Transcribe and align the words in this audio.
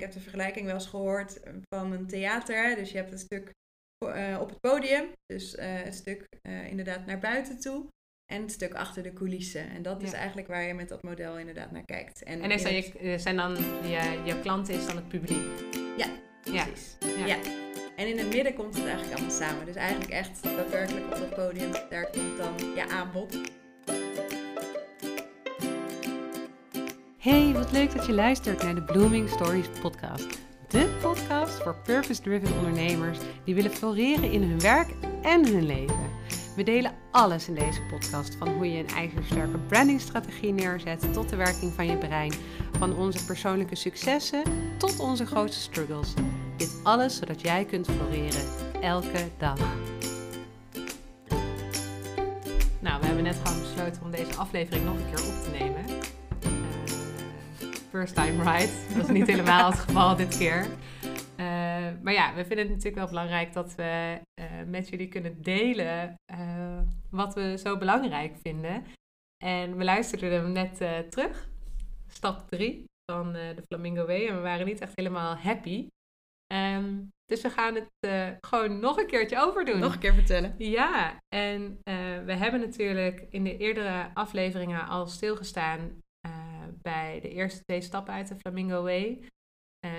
ik 0.00 0.06
heb 0.06 0.14
de 0.14 0.20
vergelijking 0.20 0.66
wel 0.66 0.74
eens 0.74 0.86
gehoord 0.86 1.40
van 1.74 1.92
een 1.92 2.06
theater. 2.06 2.74
Dus 2.74 2.90
je 2.90 2.96
hebt 2.96 3.12
een 3.12 3.18
stuk 3.18 3.52
op 4.40 4.48
het 4.48 4.60
podium, 4.60 5.12
dus 5.26 5.54
het 5.56 5.94
stuk 5.94 6.26
inderdaad 6.68 7.06
naar 7.06 7.18
buiten 7.18 7.60
toe. 7.60 7.86
En 8.32 8.42
het 8.42 8.52
stuk 8.52 8.74
achter 8.74 9.02
de 9.02 9.12
coulissen. 9.12 9.70
En 9.70 9.82
dat 9.82 10.02
is 10.02 10.12
eigenlijk 10.12 10.48
waar 10.48 10.62
je 10.62 10.74
met 10.74 10.88
dat 10.88 11.02
model 11.02 11.38
inderdaad 11.38 11.70
naar 11.70 11.84
kijkt. 11.84 12.22
En, 12.22 12.42
en 12.42 12.50
is 12.50 12.62
dan 12.62 12.74
je, 12.74 13.18
zijn 13.18 13.36
dan 13.36 13.56
je, 13.82 14.20
je 14.24 14.40
klanten 14.40 14.74
is 14.74 14.86
dan 14.86 14.96
het 14.96 15.08
publiek? 15.08 15.46
Ja, 15.96 16.06
precies. 16.40 16.96
Ja. 17.16 17.26
ja. 17.26 17.38
En 17.96 18.06
in 18.06 18.18
het 18.18 18.28
midden 18.34 18.54
komt 18.54 18.74
het 18.74 18.84
eigenlijk 18.84 19.12
allemaal 19.12 19.36
samen. 19.36 19.66
Dus 19.66 19.74
eigenlijk 19.74 20.10
echt 20.10 20.42
daadwerkelijk 20.42 21.06
op 21.06 21.12
het 21.12 21.34
podium, 21.34 21.72
daar 21.90 22.10
komt 22.10 22.36
dan 22.36 22.74
je 22.74 22.88
aanbod. 22.88 23.38
Hey, 27.20 27.52
wat 27.52 27.72
leuk 27.72 27.94
dat 27.94 28.06
je 28.06 28.12
luistert 28.12 28.62
naar 28.62 28.74
de 28.74 28.82
Blooming 28.82 29.28
Stories 29.28 29.66
podcast. 29.80 30.38
De 30.68 30.98
podcast 31.00 31.62
voor 31.62 31.76
purpose-driven 31.84 32.56
ondernemers 32.56 33.18
die 33.44 33.54
willen 33.54 33.70
floreren 33.70 34.30
in 34.30 34.42
hun 34.42 34.60
werk 34.60 34.88
en 35.22 35.46
hun 35.46 35.66
leven. 35.66 36.10
We 36.56 36.62
delen 36.62 36.94
alles 37.10 37.48
in 37.48 37.54
deze 37.54 37.82
podcast, 37.82 38.34
van 38.34 38.48
hoe 38.48 38.70
je 38.70 38.78
een 38.78 38.88
ijzersterke 38.88 39.58
brandingstrategie 39.58 40.52
neerzet 40.52 41.12
tot 41.12 41.28
de 41.28 41.36
werking 41.36 41.72
van 41.72 41.86
je 41.86 41.96
brein, 41.96 42.32
van 42.78 42.96
onze 42.96 43.24
persoonlijke 43.24 43.76
successen 43.76 44.42
tot 44.78 45.00
onze 45.00 45.26
grootste 45.26 45.60
struggles. 45.60 46.14
Dit 46.56 46.80
alles 46.82 47.16
zodat 47.16 47.40
jij 47.40 47.64
kunt 47.64 47.86
floreren 47.86 48.44
elke 48.80 49.28
dag. 49.38 49.58
Nou, 52.80 53.00
we 53.00 53.06
hebben 53.06 53.24
net 53.24 53.36
gewoon 53.44 53.62
besloten 53.62 54.02
om 54.02 54.10
deze 54.10 54.36
aflevering 54.36 54.84
nog 54.84 54.94
een 54.94 55.14
keer 55.14 55.26
op 55.26 55.42
te 55.42 55.50
nemen. 55.58 55.99
First 57.90 58.14
time 58.14 58.42
right. 58.42 58.94
Dat 58.94 59.04
is 59.04 59.10
niet 59.10 59.26
helemaal 59.26 59.70
het 59.70 59.78
geval 59.78 60.16
dit 60.16 60.38
keer. 60.38 60.66
Uh, 61.36 61.46
maar 62.02 62.12
ja, 62.12 62.34
we 62.34 62.44
vinden 62.44 62.58
het 62.58 62.68
natuurlijk 62.68 62.96
wel 62.96 63.08
belangrijk 63.08 63.52
dat 63.52 63.74
we 63.74 64.20
uh, 64.40 64.46
met 64.66 64.88
jullie 64.88 65.08
kunnen 65.08 65.42
delen 65.42 66.14
wat 67.10 67.34
we 67.34 67.58
zo 67.58 67.78
belangrijk 67.78 68.36
vinden. 68.42 68.84
En 69.44 69.76
we 69.76 69.84
luisterden 69.84 70.32
hem 70.32 70.52
net 70.52 70.76
terug, 71.10 71.48
stap 72.08 72.48
3 72.48 72.84
van 73.12 73.32
de 73.32 73.62
Flamingo 73.66 74.06
Way. 74.06 74.26
En 74.26 74.36
we 74.36 74.40
waren 74.40 74.66
niet 74.66 74.80
echt 74.80 74.92
helemaal 74.94 75.36
happy. 75.36 75.86
Um, 76.52 77.08
dus 77.24 77.42
we 77.42 77.50
gaan 77.50 77.74
het 77.74 77.88
gewoon 78.40 78.80
nog 78.80 78.98
een 78.98 79.06
keertje 79.06 79.38
overdoen. 79.38 79.78
Nog 79.78 79.92
een 79.92 79.98
keer 79.98 80.14
vertellen. 80.14 80.54
Ja, 80.58 81.18
en 81.28 81.78
we 82.24 82.32
hebben 82.32 82.60
natuurlijk 82.60 83.26
in 83.30 83.44
de 83.44 83.56
eerdere 83.56 84.10
afleveringen 84.14 84.86
al 84.86 85.06
stilgestaan 85.06 86.00
bij 86.82 87.20
de 87.20 87.28
eerste 87.28 87.62
twee 87.64 87.80
stappen 87.80 88.14
uit 88.14 88.28
de 88.28 88.36
Flamingo 88.36 88.82
Way. 88.82 89.28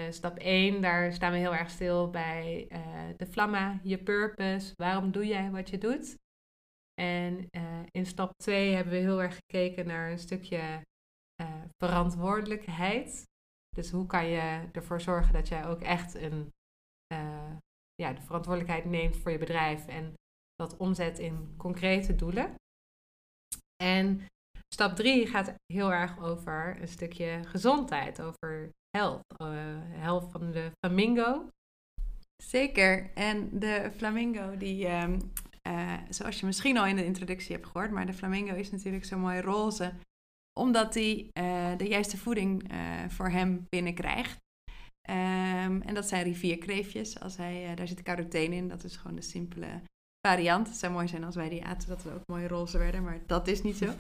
stap 0.10 0.38
1, 0.38 0.82
daar 0.82 1.14
staan 1.14 1.32
we 1.32 1.38
heel 1.38 1.56
erg 1.56 1.70
stil 1.70 2.10
bij 2.10 2.68
de 3.18 3.26
Flamma, 3.26 3.80
je 3.84 4.04
purpose. 4.04 4.74
Waarom 4.76 5.12
doe 5.12 5.26
jij 5.28 5.52
wat 5.52 5.70
je 5.70 5.78
doet? 5.78 6.16
En 7.02 7.48
in 7.92 8.06
stap 8.06 8.32
2 8.38 8.74
hebben 8.74 8.94
we 8.94 9.00
heel 9.00 9.22
erg 9.22 9.36
gekeken 9.36 9.88
naar 9.88 10.12
een 10.12 10.20
stukje 10.20 10.82
verantwoordelijkheid. 11.78 13.24
Dus 13.76 13.92
hoe 13.92 14.06
kan 14.06 14.26
je 14.26 14.70
ervoor 14.72 15.02
zorgen 15.02 15.34
dat 15.34 15.48
jij 15.48 15.68
ook 15.68 15.82
echt 15.82 16.14
een, 16.14 16.50
ja, 17.96 18.14
de 18.14 18.22
verantwoordelijkheid 18.22 18.86
neemt 18.86 19.18
voor 19.18 19.32
je 19.32 19.38
bedrijf 19.38 19.88
en 19.88 20.14
dat 20.56 20.78
omzet 20.78 21.20
in 21.20 21.54
concrete 21.58 22.16
doelen. 22.16 22.56
En 23.84 24.26
stap 24.74 24.96
drie 24.96 25.28
gaat 25.28 25.54
heel 25.74 25.94
erg 25.94 26.20
over 26.20 26.78
een 26.82 26.88
stukje 26.88 27.42
gezondheid, 27.46 28.22
over 28.22 28.70
health, 28.98 29.22
uh, 29.42 29.48
health 29.82 30.32
van 30.32 30.52
de 30.52 30.72
flamingo. 30.86 31.48
Zeker. 32.44 33.12
En 33.14 33.60
de 33.60 33.92
flamingo, 33.96 34.58
die, 34.58 34.86
uh, 34.86 35.08
uh, 35.68 35.98
zoals 36.10 36.40
je 36.40 36.46
misschien 36.46 36.78
al 36.78 36.86
in 36.86 36.96
de 36.96 37.06
introductie 37.06 37.56
hebt 37.56 37.68
gehoord, 37.68 37.92
maar 37.92 38.06
de 38.06 38.14
flamingo 38.14 38.56
is 38.56 38.72
natuurlijk 38.72 39.06
zo 39.06 39.18
mooi 39.18 39.42
roze 39.42 39.94
omdat 40.60 40.94
hij 40.94 41.30
uh, 41.34 41.78
de 41.78 41.88
juiste 41.88 42.18
voeding 42.18 42.72
voor 43.08 43.30
hem 43.30 43.66
binnenkrijgt. 43.70 44.40
Um, 45.10 45.82
en 45.82 45.94
dat 45.94 46.08
zijn 46.08 46.24
rivierkreefjes. 46.24 47.20
Als 47.20 47.38
hij, 47.38 47.76
daar 47.76 47.88
zit 47.88 48.02
carotene 48.02 48.56
in. 48.56 48.68
Dat 48.68 48.84
is 48.84 48.96
gewoon 48.96 49.16
de 49.16 49.22
simpele 49.22 49.82
variant. 50.28 50.68
Het 50.68 50.78
zou 50.78 50.94
mooi 50.94 51.08
zijn 51.08 51.24
als 51.24 51.36
wij 51.36 51.50
die 51.50 51.66
aten, 51.66 51.90
dat 51.90 52.04
we 52.04 52.14
ook 52.14 52.26
mooi 52.26 52.48
roze 52.48 52.78
werden. 52.78 53.04
Maar 53.04 53.22
dat 53.28 53.48
is 53.48 53.62
niet 53.62 53.78
zo. 53.78 53.86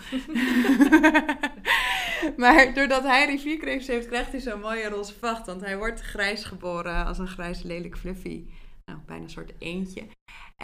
maar 2.41 2.73
doordat 2.73 3.03
hij 3.03 3.25
rivierkreefjes 3.25 3.87
heeft, 3.87 4.07
krijgt 4.07 4.31
hij 4.31 4.41
zo'n 4.41 4.59
mooie 4.59 4.89
roze 4.89 5.13
vacht. 5.13 5.45
Want 5.45 5.61
hij 5.61 5.77
wordt 5.77 6.01
grijs 6.01 6.43
geboren 6.43 7.05
als 7.05 7.17
een 7.17 7.27
grijs 7.27 7.63
lelijk 7.63 7.97
fluffy. 7.97 8.45
Nou, 8.85 8.99
bijna 9.05 9.23
een 9.23 9.29
soort 9.29 9.53
eentje. 9.59 10.07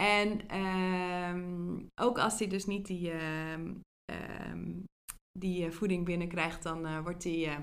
En 0.00 0.56
um, 0.56 1.86
ook 2.00 2.18
als 2.18 2.38
hij 2.38 2.48
dus 2.48 2.66
niet 2.66 2.86
die... 2.86 3.12
Um, 3.12 3.82
die 5.38 5.64
eh, 5.64 5.70
voeding 5.70 6.04
binnenkrijgt, 6.04 6.62
dan 6.62 6.86
uh, 6.86 7.02
wordt 7.02 7.24
uh, 7.24 7.56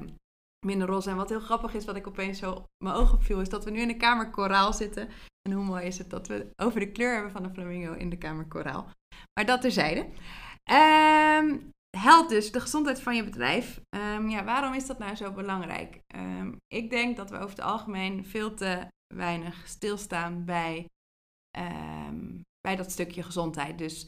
minder 0.66 0.88
roze. 0.88 1.10
En 1.10 1.16
wat 1.16 1.30
heel 1.30 1.40
grappig 1.40 1.74
is, 1.74 1.86
wat 1.86 1.96
ik 1.96 2.08
opeens 2.08 2.40
zo 2.40 2.66
mijn 2.84 2.96
ogen 2.96 3.14
opviel, 3.14 3.42
is 3.42 3.50
dat 3.50 3.64
we 3.64 3.72
nu 3.72 3.80
in 3.80 3.88
de 3.88 3.98
kamer 3.98 4.30
koraal 4.30 4.74
zitten. 4.74 5.10
En 5.50 5.52
hoe 5.52 5.64
mooi 5.64 5.86
is 5.86 5.98
het 5.98 6.10
dat 6.10 6.28
we 6.28 6.52
over 6.56 6.80
de 6.80 6.92
kleur 6.92 7.14
hebben 7.14 7.32
van 7.32 7.44
de 7.44 7.50
flamingo 7.50 7.94
in 7.94 8.10
de 8.10 8.18
kamer 8.18 8.46
koraal. 8.46 8.90
Maar 9.34 9.46
dat 9.46 9.62
terzijde. 9.62 10.00
Um, 10.72 11.74
helpt 11.98 12.30
dus 12.30 12.52
de 12.52 12.60
gezondheid 12.60 13.02
van 13.02 13.16
je 13.16 13.24
bedrijf. 13.24 13.82
Um, 13.96 14.30
ja, 14.30 14.44
waarom 14.44 14.74
is 14.74 14.86
dat 14.86 15.00
nou 15.00 15.16
zo 15.16 15.32
belangrijk? 15.32 16.00
Um, 16.16 16.58
ik 16.68 16.90
denk 16.90 17.18
dat 17.18 17.30
we 17.30 17.36
over 17.36 17.50
het 17.50 17.66
algemeen 17.66 18.26
veel 18.26 18.54
te 18.54 18.88
weinig 19.14 19.68
stilstaan 19.68 20.46
bij, 20.46 20.86
bij 22.60 22.76
dat 22.76 22.92
stukje 22.92 23.24
gezondheid. 23.24 23.78
Dus 23.78 24.08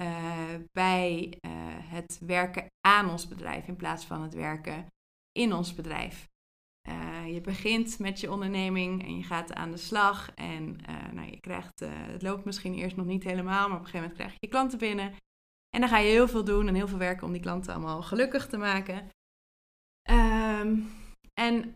uh, 0.00 0.54
bij 0.72 1.38
uh, 1.46 1.52
het 1.90 2.18
werken 2.26 2.66
aan 2.86 3.10
ons 3.10 3.28
bedrijf 3.28 3.66
in 3.68 3.76
plaats 3.76 4.04
van 4.04 4.22
het 4.22 4.34
werken 4.34 4.86
in 5.32 5.52
ons 5.52 5.74
bedrijf. 5.74 6.26
Uh, 6.88 7.32
je 7.34 7.40
begint 7.40 7.98
met 7.98 8.20
je 8.20 8.30
onderneming 8.30 9.04
en 9.04 9.16
je 9.16 9.22
gaat 9.22 9.52
aan 9.52 9.70
de 9.70 9.76
slag. 9.76 10.30
En 10.34 10.76
nou, 11.12 11.30
je 11.30 11.40
krijgt, 11.40 11.80
het 11.86 12.22
loopt 12.22 12.44
misschien 12.44 12.74
eerst 12.74 12.96
nog 12.96 13.06
niet 13.06 13.24
helemaal, 13.24 13.68
maar 13.68 13.78
op 13.78 13.84
een 13.84 13.90
gegeven 13.90 14.00
moment 14.00 14.16
krijg 14.18 14.32
je 14.32 14.38
je 14.40 14.48
klanten 14.48 14.78
binnen. 14.78 15.14
En 15.68 15.80
dan 15.80 15.88
ga 15.88 15.98
je 15.98 16.10
heel 16.10 16.28
veel 16.28 16.44
doen 16.44 16.68
en 16.68 16.74
heel 16.74 16.88
veel 16.88 16.98
werken 16.98 17.26
om 17.26 17.32
die 17.32 17.42
klanten 17.42 17.74
allemaal 17.74 18.02
gelukkig 18.02 18.46
te 18.46 18.56
maken. 18.56 19.08
Um, 20.10 20.88
en 21.34 21.74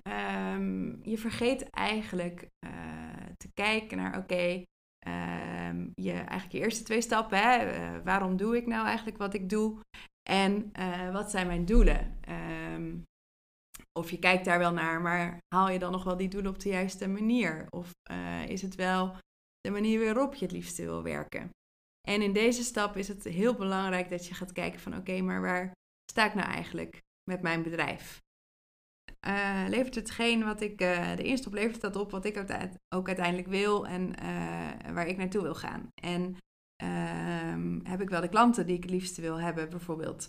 um, 0.54 1.00
je 1.02 1.18
vergeet 1.18 1.70
eigenlijk 1.70 2.48
te 3.36 3.50
kijken 3.54 3.96
naar, 3.96 4.18
oké, 4.18 4.64
Ehm, 5.00 5.88
je, 5.94 6.12
eigenlijk 6.12 6.52
je 6.52 6.58
eerste 6.58 6.82
twee 6.82 7.00
stappen. 7.00 7.38
Hè? 7.38 7.56
Eh, 7.56 8.04
waarom 8.04 8.36
doe 8.36 8.56
ik 8.56 8.66
nou 8.66 8.86
eigenlijk 8.86 9.18
wat 9.18 9.34
ik 9.34 9.48
doe? 9.48 9.80
En 10.22 10.72
wat 11.12 11.30
zijn 11.30 11.46
mijn 11.46 11.64
doelen? 11.64 12.18
Of 13.98 14.10
je 14.10 14.18
kijkt 14.18 14.44
daar 14.44 14.58
wel 14.58 14.72
naar, 14.72 15.00
maar 15.00 15.38
haal 15.54 15.70
je 15.70 15.78
dan 15.78 15.92
nog 15.92 16.04
wel 16.04 16.16
die 16.16 16.28
doelen 16.28 16.52
op 16.52 16.60
de 16.60 16.68
juiste 16.68 17.08
manier? 17.08 17.66
Of 17.70 17.90
uh, 18.10 18.48
is 18.48 18.62
het 18.62 18.74
wel 18.74 19.16
de 19.60 19.70
manier 19.70 20.04
waarop 20.04 20.34
je 20.34 20.44
het 20.44 20.54
liefste 20.54 20.82
wil 20.82 21.02
werken? 21.02 21.50
En 22.08 22.22
in 22.22 22.32
deze 22.32 22.62
stap 22.62 22.96
is 22.96 23.08
het 23.08 23.24
heel 23.24 23.54
belangrijk 23.54 24.08
dat 24.08 24.26
je 24.26 24.34
gaat 24.34 24.52
kijken 24.52 24.80
van 24.80 24.96
oké, 24.96 25.20
maar 25.20 25.40
waar 25.40 25.72
sta 26.10 26.26
ik 26.26 26.34
nou 26.34 26.48
eigenlijk 26.48 26.98
met 27.30 27.42
mijn 27.42 27.62
bedrijf? 27.62 28.18
Uh, 29.26 29.64
levert 29.68 29.94
hetgeen 29.94 30.44
wat 30.44 30.60
ik, 30.60 30.80
uh, 30.80 31.16
de 31.16 31.22
instop 31.22 31.52
levert 31.52 31.80
dat 31.80 31.96
op 31.96 32.10
wat 32.10 32.24
ik 32.24 32.38
ook 32.94 33.06
uiteindelijk 33.06 33.48
wil 33.48 33.86
en 33.86 34.14
waar 34.94 35.06
ik 35.06 35.16
naartoe 35.16 35.42
wil 35.42 35.54
gaan. 35.54 35.88
En 36.02 36.36
ehm, 36.76 37.80
heb 37.82 38.00
ik 38.00 38.10
wel 38.10 38.20
de 38.20 38.28
klanten 38.28 38.66
die 38.66 38.76
ik 38.76 38.82
het 38.82 38.92
liefste 38.92 39.20
wil 39.20 39.40
hebben, 39.40 39.70
bijvoorbeeld. 39.70 40.28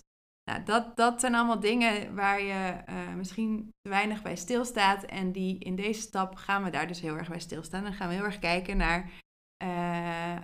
Dat, 0.60 0.98
dat 0.98 1.20
zijn 1.20 1.36
allemaal 1.36 1.60
dingen 1.60 2.16
waar 2.16 2.42
je 2.42 2.84
misschien 3.16 3.70
te 3.82 3.90
weinig 3.90 4.22
bij 4.22 4.36
stilstaat. 4.36 5.04
En 5.04 5.32
die 5.32 5.60
in 5.60 5.76
deze 5.76 6.02
stap 6.02 6.36
gaan 6.36 6.64
we 6.64 6.70
daar 6.70 6.88
dus 6.88 7.02
heel 7.02 7.16
erg 7.16 7.30
bij 7.30 7.40
stilstaan. 7.40 7.84
Dan 7.84 7.94
gaan 7.94 8.08
we 8.08 8.14
heel 8.14 8.24
erg 8.24 8.40
kijken 8.40 8.78
naar, 8.78 9.12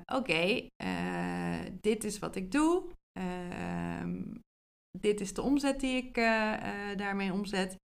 oké, 0.06 0.15
okay, 0.15 0.69
dit 1.81 2.04
is 2.04 2.19
wat 2.19 2.36
ik 2.36 2.51
doe. 2.51 2.92
Ehm, 3.12 4.24
dit 5.00 5.21
is 5.21 5.33
de 5.33 5.42
omzet 5.42 5.80
die 5.80 5.95
ik 5.95 6.15
daarmee 6.98 7.33
omzet. 7.33 7.75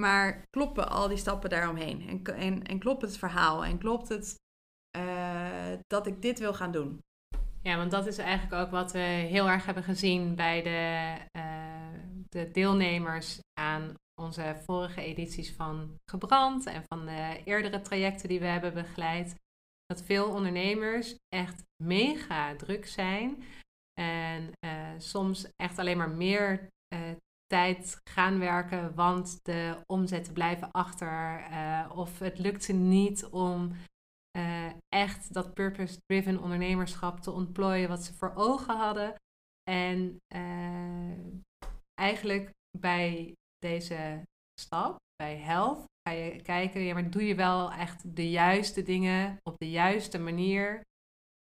Maar 0.00 0.42
kloppen 0.50 0.90
al 0.90 1.08
die 1.08 1.16
stappen 1.16 1.50
daaromheen? 1.50 2.08
En, 2.08 2.36
en, 2.36 2.62
en 2.62 2.78
klopt 2.78 3.02
het 3.02 3.18
verhaal? 3.18 3.64
En 3.64 3.78
klopt 3.78 4.08
het 4.08 4.36
dat 5.86 6.06
ik 6.06 6.22
dit 6.22 6.38
wil 6.38 6.54
gaan 6.54 6.72
doen? 6.72 7.00
Ja, 7.64 7.76
want 7.76 7.90
dat 7.90 8.06
is 8.06 8.18
eigenlijk 8.18 8.62
ook 8.62 8.70
wat 8.70 8.92
we 8.92 8.98
heel 8.98 9.48
erg 9.48 9.64
hebben 9.64 9.82
gezien 9.82 10.34
bij 10.34 10.62
de, 10.62 11.14
uh, 11.38 12.00
de 12.28 12.50
deelnemers 12.50 13.38
aan 13.60 13.94
onze 14.20 14.60
vorige 14.64 15.02
edities 15.02 15.52
van 15.52 15.94
Gebrand 16.10 16.66
en 16.66 16.84
van 16.88 17.06
de 17.06 17.40
eerdere 17.44 17.80
trajecten 17.80 18.28
die 18.28 18.40
we 18.40 18.46
hebben 18.46 18.74
begeleid. 18.74 19.34
Dat 19.86 20.02
veel 20.02 20.30
ondernemers 20.30 21.14
echt 21.28 21.62
mega 21.82 22.56
druk 22.56 22.86
zijn 22.86 23.44
en 24.00 24.50
uh, 24.66 24.88
soms 24.98 25.46
echt 25.56 25.78
alleen 25.78 25.96
maar 25.96 26.10
meer 26.10 26.68
tijd 27.46 28.00
gaan 28.10 28.38
werken, 28.38 28.94
want 28.94 29.38
de 29.42 29.76
omzetten 29.86 30.32
blijven 30.32 30.70
achter. 30.70 31.44
Of 31.94 32.18
het 32.18 32.38
lukt 32.38 32.64
ze 32.64 32.72
niet 32.72 33.24
om 33.24 33.72
uh, 34.36 34.72
echt 34.88 35.32
dat 35.32 35.54
purpose-driven 35.54 36.42
ondernemerschap 36.42 37.20
te 37.20 37.30
ontplooien 37.30 37.88
wat 37.88 38.04
ze 38.04 38.14
voor 38.14 38.32
ogen 38.34 38.76
hadden. 38.76 39.14
En 39.70 40.16
uh, 40.34 41.18
eigenlijk 41.94 42.50
bij 42.78 43.32
deze 43.58 44.22
stap, 44.60 44.96
bij 45.16 45.36
health, 45.36 45.84
ga 46.08 46.14
je 46.14 46.42
kijken, 46.42 46.80
ja, 46.80 46.94
maar 46.94 47.10
doe 47.10 47.26
je 47.26 47.34
wel 47.34 47.72
echt 47.72 48.16
de 48.16 48.30
juiste 48.30 48.82
dingen 48.82 49.36
op 49.42 49.58
de 49.58 49.70
juiste 49.70 50.18
manier? 50.18 50.80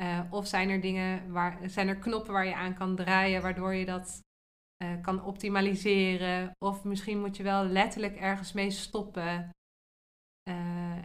Uh, 0.03 0.21
of 0.29 0.47
zijn 0.47 0.69
er 0.69 0.81
dingen 0.81 1.31
waar, 1.31 1.69
zijn 1.69 1.87
er 1.87 1.97
knoppen 1.97 2.33
waar 2.33 2.45
je 2.45 2.55
aan 2.55 2.73
kan 2.73 2.95
draaien, 2.95 3.41
waardoor 3.41 3.73
je 3.73 3.85
dat 3.85 4.19
kan 5.01 5.23
optimaliseren? 5.23 6.51
Of 6.65 6.83
misschien 6.83 7.19
moet 7.19 7.37
je 7.37 7.43
wel 7.43 7.63
letterlijk 7.63 8.15
ergens 8.15 8.53
mee 8.53 8.71
stoppen. 8.71 9.49
Uh, 10.49 10.55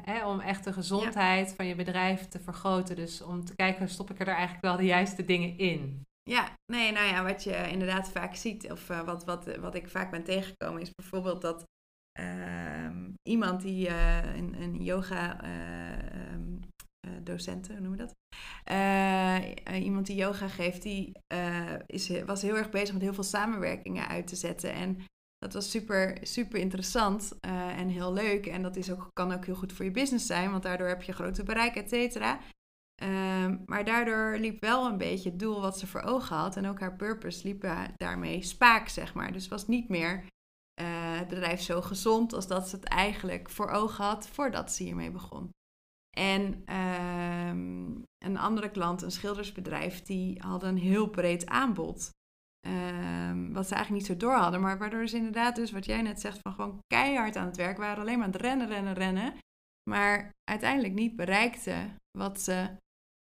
hè, 0.02 0.26
om 0.26 0.41
echt 0.41 0.64
de 0.64 0.73
gezondheid 0.73 1.55
van 1.56 1.67
je 1.67 1.75
bedrijf 1.75 2.29
te 2.29 2.41
vergroten. 2.41 2.96
Dus 2.96 3.23
om 3.23 3.44
te 3.44 3.55
kijken, 3.55 3.88
stop 3.88 4.11
ik 4.11 4.20
er 4.20 4.29
eigenlijk 4.29 4.62
wel 4.62 4.76
de 4.76 4.85
juiste 4.85 5.25
dingen 5.25 5.58
in? 5.58 6.02
Ja, 6.31 6.56
nee, 6.73 6.93
nou 6.93 7.06
ja, 7.06 7.23
wat 7.23 7.44
je 7.44 7.70
inderdaad 7.70 8.11
vaak 8.11 8.35
ziet, 8.35 8.70
of 8.73 8.87
wat, 8.87 9.25
wat, 9.25 9.56
wat 9.56 9.75
ik 9.75 9.88
vaak 9.88 10.11
ben 10.11 10.25
tegengekomen, 10.25 10.81
is 10.81 10.91
bijvoorbeeld 10.94 11.43
dat 11.43 11.64
uh, 12.20 12.91
iemand 13.23 13.62
die 13.62 13.88
uh, 13.88 14.37
een, 14.37 14.62
een, 14.62 14.82
yoga 14.82 15.44
uh, 15.44 17.12
docenten, 17.23 17.73
hoe 17.73 17.81
noemen 17.81 17.99
we 17.99 18.05
dat? 18.05 18.14
iemand 19.82 20.06
die 20.06 20.17
yoga 20.17 20.49
geeft, 20.49 20.82
die 20.82 21.12
is, 21.87 22.23
was 22.25 22.43
heel 22.43 22.56
erg 22.56 22.70
bezig 22.70 22.93
met 22.93 23.02
heel 23.02 23.14
veel 23.14 23.23
samenwerkingen 23.23 24.08
uit 24.08 24.26
te 24.26 24.37
zetten. 24.37 24.73
En 24.73 24.99
dat 25.44 25.52
was 25.52 25.70
super, 25.70 26.19
super 26.23 26.58
interessant 26.58 27.38
en 27.41 27.88
heel 27.88 28.12
leuk. 28.12 28.46
En 28.46 28.62
dat 28.62 28.76
is 28.76 28.91
ook, 28.91 29.11
kan 29.12 29.32
ook 29.32 29.44
heel 29.44 29.55
goed 29.55 29.73
voor 29.73 29.85
je 29.85 29.91
business 29.91 30.26
zijn, 30.26 30.50
want 30.50 30.62
daardoor 30.62 30.88
heb 30.88 31.02
je 31.02 31.12
grote 31.12 31.43
bereik, 31.43 31.75
et 31.75 31.88
cetera. 31.88 32.41
Um, 33.02 33.62
maar 33.67 33.85
daardoor 33.85 34.37
liep 34.38 34.61
wel 34.61 34.87
een 34.87 34.96
beetje 34.96 35.31
het 35.31 35.38
doel 35.38 35.61
wat 35.61 35.79
ze 35.79 35.87
voor 35.87 36.00
ogen 36.00 36.37
had. 36.37 36.56
En 36.56 36.67
ook 36.67 36.81
haar 36.81 36.96
purpose 36.96 37.46
liep 37.49 37.69
daarmee 37.96 38.43
spaak, 38.43 38.88
zeg 38.88 39.14
maar. 39.14 39.32
Dus 39.32 39.49
was 39.49 39.67
niet 39.67 39.88
meer 39.88 40.14
uh, 40.81 41.19
het 41.19 41.29
bedrijf 41.29 41.61
zo 41.61 41.82
gezond 41.82 42.32
als 42.32 42.46
dat 42.46 42.69
ze 42.69 42.76
het 42.76 42.85
eigenlijk 42.85 43.50
voor 43.50 43.70
ogen 43.70 44.05
had 44.05 44.29
voordat 44.29 44.73
ze 44.73 44.82
hiermee 44.82 45.11
begon. 45.11 45.50
En 46.17 46.64
um, 47.49 48.02
een 48.25 48.38
andere 48.38 48.70
klant, 48.70 49.02
een 49.02 49.11
schildersbedrijf, 49.11 50.02
die 50.02 50.41
hadden 50.41 50.69
een 50.69 50.79
heel 50.79 51.06
breed 51.06 51.46
aanbod. 51.46 52.11
Um, 52.67 53.53
wat 53.53 53.69
ze 53.69 53.75
eigenlijk 53.75 54.09
niet 54.09 54.19
zo 54.19 54.27
door 54.27 54.37
hadden, 54.37 54.61
maar 54.61 54.79
waardoor 54.79 55.09
ze 55.09 55.17
inderdaad 55.17 55.57
dus 55.57 55.71
wat 55.71 55.85
jij 55.85 56.03
net 56.03 56.21
zegt 56.21 56.39
van 56.43 56.53
gewoon 56.53 56.79
keihard 56.87 57.37
aan 57.37 57.47
het 57.47 57.57
werk 57.57 57.77
waren, 57.77 58.03
alleen 58.03 58.19
maar 58.19 58.27
aan 58.27 58.33
het 58.33 58.41
rennen, 58.41 58.69
rennen, 58.69 58.95
rennen. 58.95 59.35
Maar 59.91 60.31
uiteindelijk 60.51 60.95
niet 60.95 61.17
bereikten 61.17 61.95
wat 62.19 62.41
ze 62.41 62.77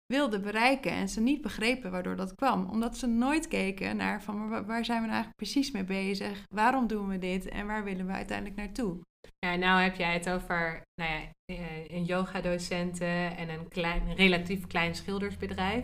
wilden 0.06 0.42
bereiken 0.42 0.92
en 0.92 1.10
ze 1.10 1.22
niet 1.22 1.42
begrepen 1.42 1.92
waardoor 1.92 2.16
dat 2.16 2.36
kwam. 2.36 2.69
Omdat 2.69 2.98
ze 2.98 3.07
nooit 3.07 3.48
keken 3.48 3.98
naar 3.98 4.22
van 4.22 4.66
waar 4.66 4.86
zijn 4.86 5.01
we 5.01 5.07
nou 5.07 5.22
eigenlijk 5.24 5.36
precies 5.36 5.72
mee 5.72 5.84
bezig? 5.84 6.44
Waarom 6.56 6.88
doen 6.88 7.07
we 7.07 7.18
dit 7.18 7.45
en 7.45 7.68
waar 7.68 7.84
willen 7.84 8.06
we 8.06 8.12
uiteindelijk 8.12 8.57
naartoe? 8.57 9.01
Ja, 9.39 9.55
nou 9.55 9.81
heb 9.81 9.95
jij 9.95 10.13
het 10.13 10.29
over 10.29 10.81
nou 11.01 11.11
ja, 11.11 11.21
eh, 11.45 11.87
een 11.87 12.03
yogadocenten 12.03 13.37
en 13.37 13.49
een, 13.49 13.67
klein, 13.67 14.01
een 14.07 14.15
relatief 14.15 14.67
klein 14.67 14.95
schildersbedrijf. 14.95 15.83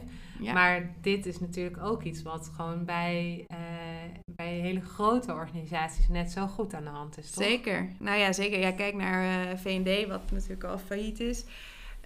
Maar 0.53 0.95
dit 1.01 1.25
is 1.25 1.39
natuurlijk 1.39 1.83
ook 1.83 2.03
iets 2.03 2.21
wat 2.21 2.51
gewoon 2.56 2.86
bij, 2.86 3.45
uh, 3.51 3.57
bij 4.25 4.53
hele 4.53 4.81
grote 4.81 5.33
organisaties 5.33 6.07
net 6.07 6.31
zo 6.31 6.47
goed 6.47 6.74
aan 6.74 6.83
de 6.83 6.89
hand 6.89 7.18
is. 7.18 7.31
Toch? 7.31 7.44
Zeker. 7.44 7.89
Nou 8.00 8.18
ja, 8.18 8.33
zeker. 8.33 8.59
Ja, 8.59 8.71
kijk 8.71 8.95
naar 8.95 9.24
uh, 9.24 9.51
eh, 9.51 9.57
VND, 9.57 10.07
wat 10.07 10.31
natuurlijk 10.31 10.63
al 10.63 10.77
failliet 10.77 11.19
is. 11.19 11.45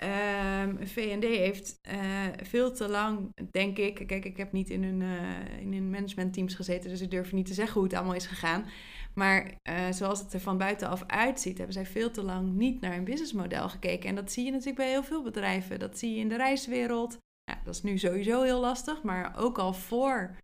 Um, 0.03 0.09
ehm, 0.09 0.85
VND 0.85 1.23
heeft 1.23 1.79
uh, 1.91 1.99
veel 2.43 2.73
te 2.73 2.89
lang, 2.89 3.29
denk 3.51 3.77
ik. 3.77 4.07
Kijk, 4.07 4.25
ik 4.25 4.37
heb 4.37 4.51
niet 4.51 4.69
in 4.69 4.83
hun, 4.83 5.01
in 5.59 5.73
hun 5.73 5.89
managementteams 5.89 6.55
gezeten, 6.55 6.89
dus 6.89 7.01
ik 7.01 7.11
durf 7.11 7.31
niet 7.31 7.45
te 7.45 7.53
zeggen 7.53 7.73
hoe 7.73 7.83
het 7.83 7.93
allemaal 7.93 8.15
is 8.15 8.25
gegaan. 8.25 8.65
Maar 9.15 9.53
uh, 9.69 9.91
zoals 9.91 10.19
het 10.19 10.33
er 10.33 10.39
van 10.39 10.57
buitenaf 10.57 11.03
uitziet, 11.07 11.57
hebben 11.57 11.75
zij 11.75 11.85
veel 11.85 12.11
te 12.11 12.23
lang 12.23 12.53
niet 12.53 12.81
naar 12.81 12.97
een 12.97 13.03
businessmodel 13.03 13.69
gekeken. 13.69 14.09
En 14.09 14.15
dat 14.15 14.31
zie 14.31 14.45
je 14.45 14.51
natuurlijk 14.51 14.77
bij 14.77 14.89
heel 14.89 15.03
veel 15.03 15.23
bedrijven. 15.23 15.79
Dat 15.79 15.97
zie 15.97 16.13
je 16.13 16.19
in 16.19 16.29
de 16.29 16.35
reiswereld. 16.35 17.17
Dat 17.63 17.75
is 17.75 17.83
nu 17.83 17.97
sowieso 17.97 18.41
heel 18.41 18.59
lastig, 18.59 19.03
maar 19.03 19.37
ook 19.37 19.57
al 19.57 19.73
voor 19.73 20.37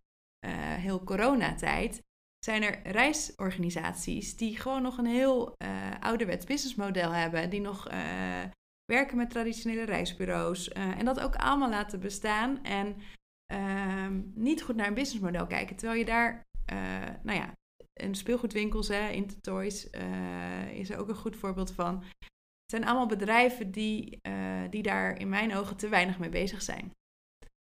heel 0.76 1.04
coronatijd 1.04 2.02
zijn 2.44 2.62
er 2.62 2.80
reisorganisaties 2.82 4.36
die 4.36 4.56
gewoon 4.56 4.82
nog 4.82 4.98
een 4.98 5.06
heel 5.06 5.54
ouderwets 6.00 6.46
businessmodel 6.46 7.12
hebben. 7.12 7.50
Die 7.50 7.60
nog 7.60 7.86
werken 8.90 9.16
met 9.16 9.30
traditionele 9.30 9.84
reisbureaus 9.84 10.68
uh, 10.68 10.98
en 10.98 11.04
dat 11.04 11.20
ook 11.20 11.36
allemaal 11.36 11.68
laten 11.68 12.00
bestaan 12.00 12.62
en 12.64 12.96
uh, 13.52 14.06
niet 14.34 14.62
goed 14.62 14.76
naar 14.76 14.86
een 14.86 14.94
businessmodel 14.94 15.46
kijken. 15.46 15.76
Terwijl 15.76 15.98
je 15.98 16.04
daar, 16.04 16.42
uh, 16.72 17.08
nou 17.22 17.38
ja, 17.38 17.52
in 17.92 18.14
speelgoedwinkels, 18.14 18.88
hè, 18.88 19.08
Intertoys 19.08 19.88
uh, 19.90 20.72
is 20.72 20.90
er 20.90 20.98
ook 20.98 21.08
een 21.08 21.14
goed 21.14 21.36
voorbeeld 21.36 21.72
van. 21.72 21.98
Het 21.98 22.80
zijn 22.80 22.84
allemaal 22.84 23.06
bedrijven 23.06 23.70
die, 23.70 24.20
die 24.70 24.82
daar 24.82 25.18
in 25.18 25.28
mijn 25.28 25.54
ogen 25.54 25.76
te 25.76 25.88
weinig 25.88 26.18
mee 26.18 26.28
bezig 26.28 26.62
zijn. 26.62 26.90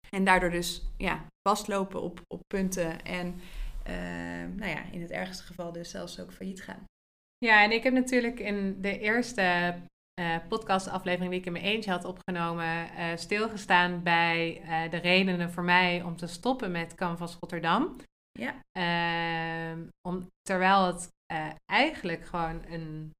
En 0.09 0.23
daardoor 0.23 0.49
dus 0.49 0.87
ja, 0.97 1.25
vastlopen 1.47 2.01
op, 2.01 2.21
op 2.27 2.41
punten 2.47 3.03
en 3.03 3.39
nou 4.55 4.69
ja, 4.69 4.83
in 4.91 5.01
het 5.01 5.11
ergste 5.11 5.43
geval 5.43 5.71
dus 5.71 5.89
zelfs 5.89 6.19
ook 6.19 6.33
failliet 6.33 6.63
gaan. 6.63 6.83
Ja, 7.45 7.63
en 7.63 7.71
ik 7.71 7.83
heb 7.83 7.93
natuurlijk 7.93 8.39
in 8.39 8.81
de 8.81 8.99
eerste 8.99 9.75
podcastaflevering 10.47 11.31
die 11.31 11.39
ik 11.39 11.45
in 11.45 11.51
mijn 11.51 11.63
eentje 11.63 11.91
had 11.91 12.05
opgenomen, 12.05 12.89
stilgestaan 13.17 14.03
bij 14.03 14.61
de 14.89 14.97
redenen 14.97 15.51
voor 15.51 15.63
mij 15.63 16.01
om 16.01 16.15
te 16.15 16.27
stoppen 16.27 16.71
met 16.71 16.95
Canvas 16.95 17.37
Rotterdam. 17.39 17.95
Ja. 18.37 18.55
Ehm, 18.71 19.87
om, 20.07 20.27
terwijl 20.41 20.85
het 20.85 21.09
eigenlijk 21.71 22.25
gewoon 22.25 22.61
een, 22.69 23.11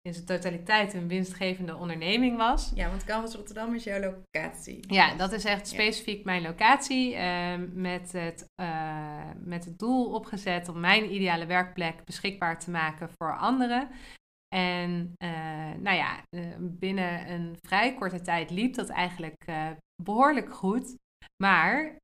in 0.00 0.14
zijn 0.14 0.26
totaliteit 0.26 0.94
een 0.94 1.08
winstgevende 1.08 1.76
onderneming 1.76 2.36
was. 2.36 2.72
Ja, 2.74 2.88
want 2.88 3.04
Canvas 3.04 3.34
Rotterdam 3.34 3.74
is 3.74 3.84
jouw 3.84 4.00
locatie. 4.00 4.84
Ja, 4.88 5.14
dat 5.14 5.32
is 5.32 5.44
echt 5.44 5.68
specifiek 5.68 6.24
mijn 6.24 6.42
locatie. 6.42 7.14
Ehm, 7.14 7.68
met, 7.72 8.12
het, 8.12 8.46
met 9.44 9.64
het 9.64 9.78
doel 9.78 10.14
opgezet 10.14 10.68
om 10.68 10.80
mijn 10.80 11.14
ideale 11.14 11.46
werkplek 11.46 12.04
beschikbaar 12.04 12.58
te 12.58 12.70
maken 12.70 13.10
voor 13.10 13.36
anderen. 13.36 13.90
En 14.54 15.12
nou 15.82 15.96
ja, 15.96 16.22
binnen 16.60 17.30
een 17.30 17.56
vrij 17.62 17.94
korte 17.94 18.20
tijd 18.20 18.50
liep 18.50 18.74
dat 18.74 18.88
eigenlijk 18.88 19.44
behoorlijk 20.02 20.54
goed. 20.54 20.96
Maar 21.42 21.96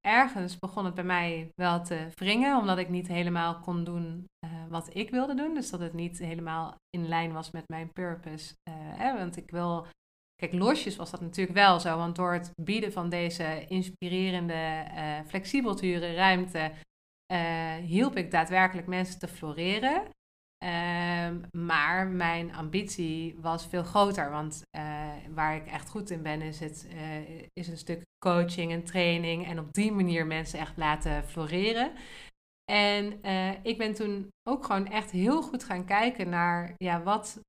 ergens 0.00 0.58
begon 0.58 0.84
het 0.84 0.94
bij 0.94 1.04
mij 1.04 1.50
wel 1.54 1.84
te 1.84 2.06
wringen, 2.14 2.56
omdat 2.56 2.78
ik 2.78 2.88
niet 2.88 3.08
helemaal 3.08 3.60
kon 3.60 3.84
doen 3.84 4.24
wat 4.68 4.94
ik 4.94 5.10
wilde 5.10 5.34
doen. 5.34 5.54
Dus 5.54 5.70
dat 5.70 5.80
het 5.80 5.92
niet 5.92 6.18
helemaal 6.18 6.74
in 6.90 7.08
lijn 7.08 7.32
was 7.32 7.50
met 7.50 7.68
mijn 7.68 7.92
purpose. 7.92 8.54
Hè, 8.70 9.18
want 9.18 9.36
ik 9.36 9.50
wil. 9.50 9.86
Kijk, 10.34 10.52
losjes 10.52 10.96
was 10.96 11.10
dat 11.10 11.20
natuurlijk 11.20 11.56
wel 11.56 11.80
zo, 11.80 11.96
want 11.96 12.16
door 12.16 12.32
het 12.32 12.50
bieden 12.62 12.92
van 12.92 13.08
deze 13.08 13.66
inspirerende, 13.66 14.84
flexibel 15.26 15.74
te 15.74 16.14
ruimte, 16.14 16.72
hielp 17.82 18.16
ik 18.16 18.30
daadwerkelijk 18.30 18.86
mensen 18.86 19.18
te 19.18 19.28
floreren. 19.28 20.02
Um, 20.64 21.40
maar 21.52 22.06
mijn 22.06 22.54
ambitie 22.54 23.36
was 23.40 23.66
veel 23.66 23.82
groter. 23.82 24.30
Want 24.30 24.62
uh, 24.76 25.08
waar 25.34 25.56
ik 25.56 25.66
echt 25.66 25.88
goed 25.88 26.10
in 26.10 26.22
ben, 26.22 26.42
is, 26.42 26.60
het, 26.60 26.88
uh, 26.92 27.40
is 27.52 27.68
een 27.68 27.78
stuk 27.78 28.02
coaching 28.24 28.72
en 28.72 28.84
training. 28.84 29.46
En 29.46 29.58
op 29.58 29.72
die 29.72 29.92
manier 29.92 30.26
mensen 30.26 30.58
echt 30.58 30.76
laten 30.76 31.24
floreren. 31.24 31.92
En 32.72 33.18
uh, 33.22 33.50
ik 33.62 33.78
ben 33.78 33.94
toen 33.94 34.28
ook 34.48 34.64
gewoon 34.64 34.86
echt 34.86 35.10
heel 35.10 35.42
goed 35.42 35.64
gaan 35.64 35.84
kijken 35.84 36.28
naar 36.28 36.74
ja, 36.76 37.02
wat, 37.02 37.40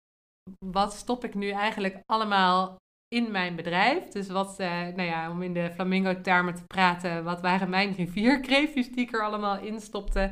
wat 0.65 0.93
stop 0.93 1.23
ik 1.23 1.35
nu 1.35 1.49
eigenlijk 1.49 2.01
allemaal 2.05 2.75
in 3.07 3.31
mijn 3.31 3.55
bedrijf. 3.55 4.07
Dus 4.07 4.27
wat, 4.27 4.57
nou 4.57 5.01
ja, 5.01 5.31
om 5.31 5.41
in 5.41 5.53
de 5.53 5.71
flamingo-termen 5.73 6.55
te 6.55 6.65
praten, 6.67 7.23
wat 7.23 7.41
waren 7.41 7.69
mijn 7.69 7.93
rivierkreefjes 7.93 8.91
die 8.91 9.05
ik 9.05 9.13
er 9.13 9.23
allemaal 9.23 9.57
in 9.57 9.79
stopte. 9.79 10.31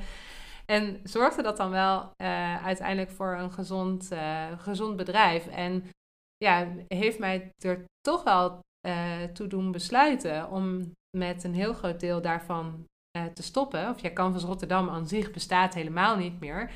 En 0.70 1.00
zorgde 1.04 1.42
dat 1.42 1.58
dan 1.58 1.70
wel 1.70 2.12
uh, 2.22 2.66
uiteindelijk 2.66 3.12
voor 3.12 3.34
een 3.34 3.52
gezond, 3.52 4.12
uh, 4.12 4.60
gezond 4.60 4.96
bedrijf. 4.96 5.48
En 5.48 5.90
ja, 6.38 6.68
heeft 6.88 7.20
mij 7.20 7.52
er 7.64 7.86
toch 8.02 8.24
wel 8.24 8.60
uh, 8.88 9.24
toe 9.24 9.48
doen 9.48 9.72
besluiten 9.72 10.50
om 10.50 10.92
met 11.18 11.44
een 11.44 11.54
heel 11.54 11.74
groot 11.74 12.00
deel 12.00 12.22
daarvan 12.22 12.86
te 13.34 13.44
stoppen. 13.44 13.90
Of 13.90 14.02
ja, 14.02 14.14
Canvas 14.14 14.44
Rotterdam 14.44 14.90
aan 14.90 15.08
zich 15.08 15.32
bestaat 15.32 15.74
helemaal 15.74 16.18
niet 16.18 16.40
meer. 16.40 16.72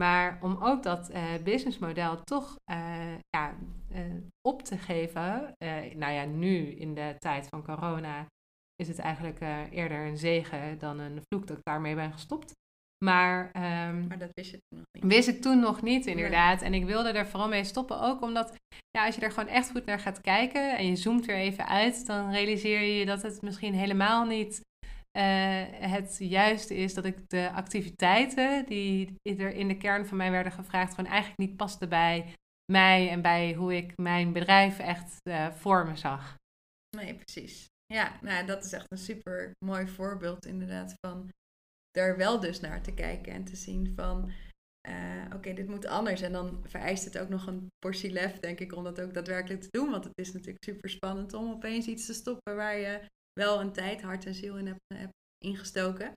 Maar 0.00 0.38
om 0.42 0.56
ook 0.60 0.82
dat 0.82 1.12
businessmodel 1.44 2.22
toch 2.22 2.56
ja, 3.28 3.54
op 4.48 4.62
te 4.62 4.78
geven. 4.78 5.54
nou 5.94 6.12
ja, 6.12 6.24
nu 6.24 6.56
in 6.70 6.94
de 6.94 7.16
tijd 7.18 7.46
van 7.48 7.64
corona 7.64 8.26
is 8.76 8.88
het 8.88 8.98
eigenlijk 8.98 9.40
eerder 9.70 10.06
een 10.06 10.18
zegen 10.18 10.78
dan 10.78 10.98
een 10.98 11.22
vloek 11.28 11.46
dat 11.46 11.56
ik 11.56 11.64
daarmee 11.64 11.94
ben 11.94 12.12
gestopt. 12.12 12.52
Maar, 13.04 13.50
ehm, 13.52 14.06
Maar 14.06 14.18
dat 14.18 14.30
wist 14.34 14.50
je 14.50 14.58
toen 14.68 14.78
nog 14.78 14.86
niet. 14.92 15.12
wist 15.12 15.28
ik 15.28 15.42
toen 15.42 15.60
nog 15.60 15.82
niet, 15.82 16.06
inderdaad. 16.06 16.62
En 16.62 16.74
ik 16.74 16.84
wilde 16.84 17.10
er 17.10 17.26
vooral 17.26 17.48
mee 17.48 17.64
stoppen, 17.64 18.00
ook 18.00 18.22
omdat 18.22 18.54
ja, 18.90 19.06
als 19.06 19.14
je 19.14 19.20
er 19.20 19.32
gewoon 19.32 19.48
echt 19.48 19.70
goed 19.70 19.84
naar 19.84 19.98
gaat 19.98 20.20
kijken 20.20 20.76
en 20.76 20.86
je 20.86 20.96
zoomt 20.96 21.28
er 21.28 21.36
even 21.36 21.66
uit, 21.66 22.06
dan 22.06 22.30
realiseer 22.30 22.80
je 22.80 23.06
dat 23.06 23.22
het 23.22 23.42
misschien 23.42 23.74
helemaal 23.74 24.24
niet 24.24 24.64
eh, 25.16 25.64
het 25.68 26.16
juiste 26.18 26.74
is 26.74 26.94
dat 26.94 27.04
ik 27.04 27.28
de 27.28 27.50
activiteiten 27.52 28.66
die 28.66 29.16
er 29.22 29.54
in 29.54 29.68
de 29.68 29.76
kern 29.76 30.06
van 30.06 30.16
mij 30.16 30.30
werden 30.30 30.52
gevraagd, 30.52 30.94
gewoon 30.94 31.10
eigenlijk 31.10 31.38
niet 31.38 31.56
pasten 31.56 31.88
bij 31.88 32.34
mij 32.72 33.10
en 33.10 33.22
bij 33.22 33.54
hoe 33.54 33.76
ik 33.76 33.92
mijn 33.96 34.32
bedrijf 34.32 34.78
echt 34.78 35.20
eh, 35.22 35.50
voor 35.50 35.86
me 35.86 35.96
zag. 35.96 36.34
Nee, 36.96 37.14
precies. 37.14 37.66
Ja, 37.86 38.18
nou, 38.20 38.46
dat 38.46 38.64
is 38.64 38.72
echt 38.72 38.90
een 38.90 38.98
super 38.98 39.50
mooi 39.64 39.88
voorbeeld 39.88 40.46
inderdaad 40.46 40.94
van 41.06 41.28
er 41.96 42.16
wel 42.16 42.40
dus 42.40 42.60
naar 42.60 42.82
te 42.82 42.94
kijken 42.94 43.32
en 43.32 43.44
te 43.44 43.56
zien 43.56 43.92
van 43.96 44.32
eh, 44.88 45.24
oké, 45.34 45.52
dit 45.52 45.68
moet 45.68 45.86
anders. 45.86 46.20
En 46.20 46.32
dan 46.32 46.62
vereist 46.66 47.04
het 47.04 47.18
ook 47.18 47.28
nog 47.28 47.46
een 47.46 47.66
portie 47.78 48.10
lef, 48.10 48.38
denk 48.38 48.60
ik, 48.60 48.74
om 48.74 48.84
dat 48.84 49.00
ook 49.00 49.14
daadwerkelijk 49.14 49.62
te 49.62 49.68
doen. 49.70 49.90
Want 49.90 50.04
het 50.04 50.18
is 50.18 50.32
natuurlijk 50.32 50.64
super 50.64 50.90
spannend 50.90 51.34
om 51.34 51.50
opeens 51.50 51.86
iets 51.86 52.06
te 52.06 52.14
stoppen 52.14 52.56
waar 52.56 52.76
je 52.76 53.06
wel 53.32 53.60
een 53.60 53.72
tijd, 53.72 54.02
hart 54.02 54.26
en 54.26 54.34
ziel 54.34 54.58
in 54.58 54.66
hebt, 54.66 54.80
hebt 54.94 55.14
ingestoken. 55.44 56.12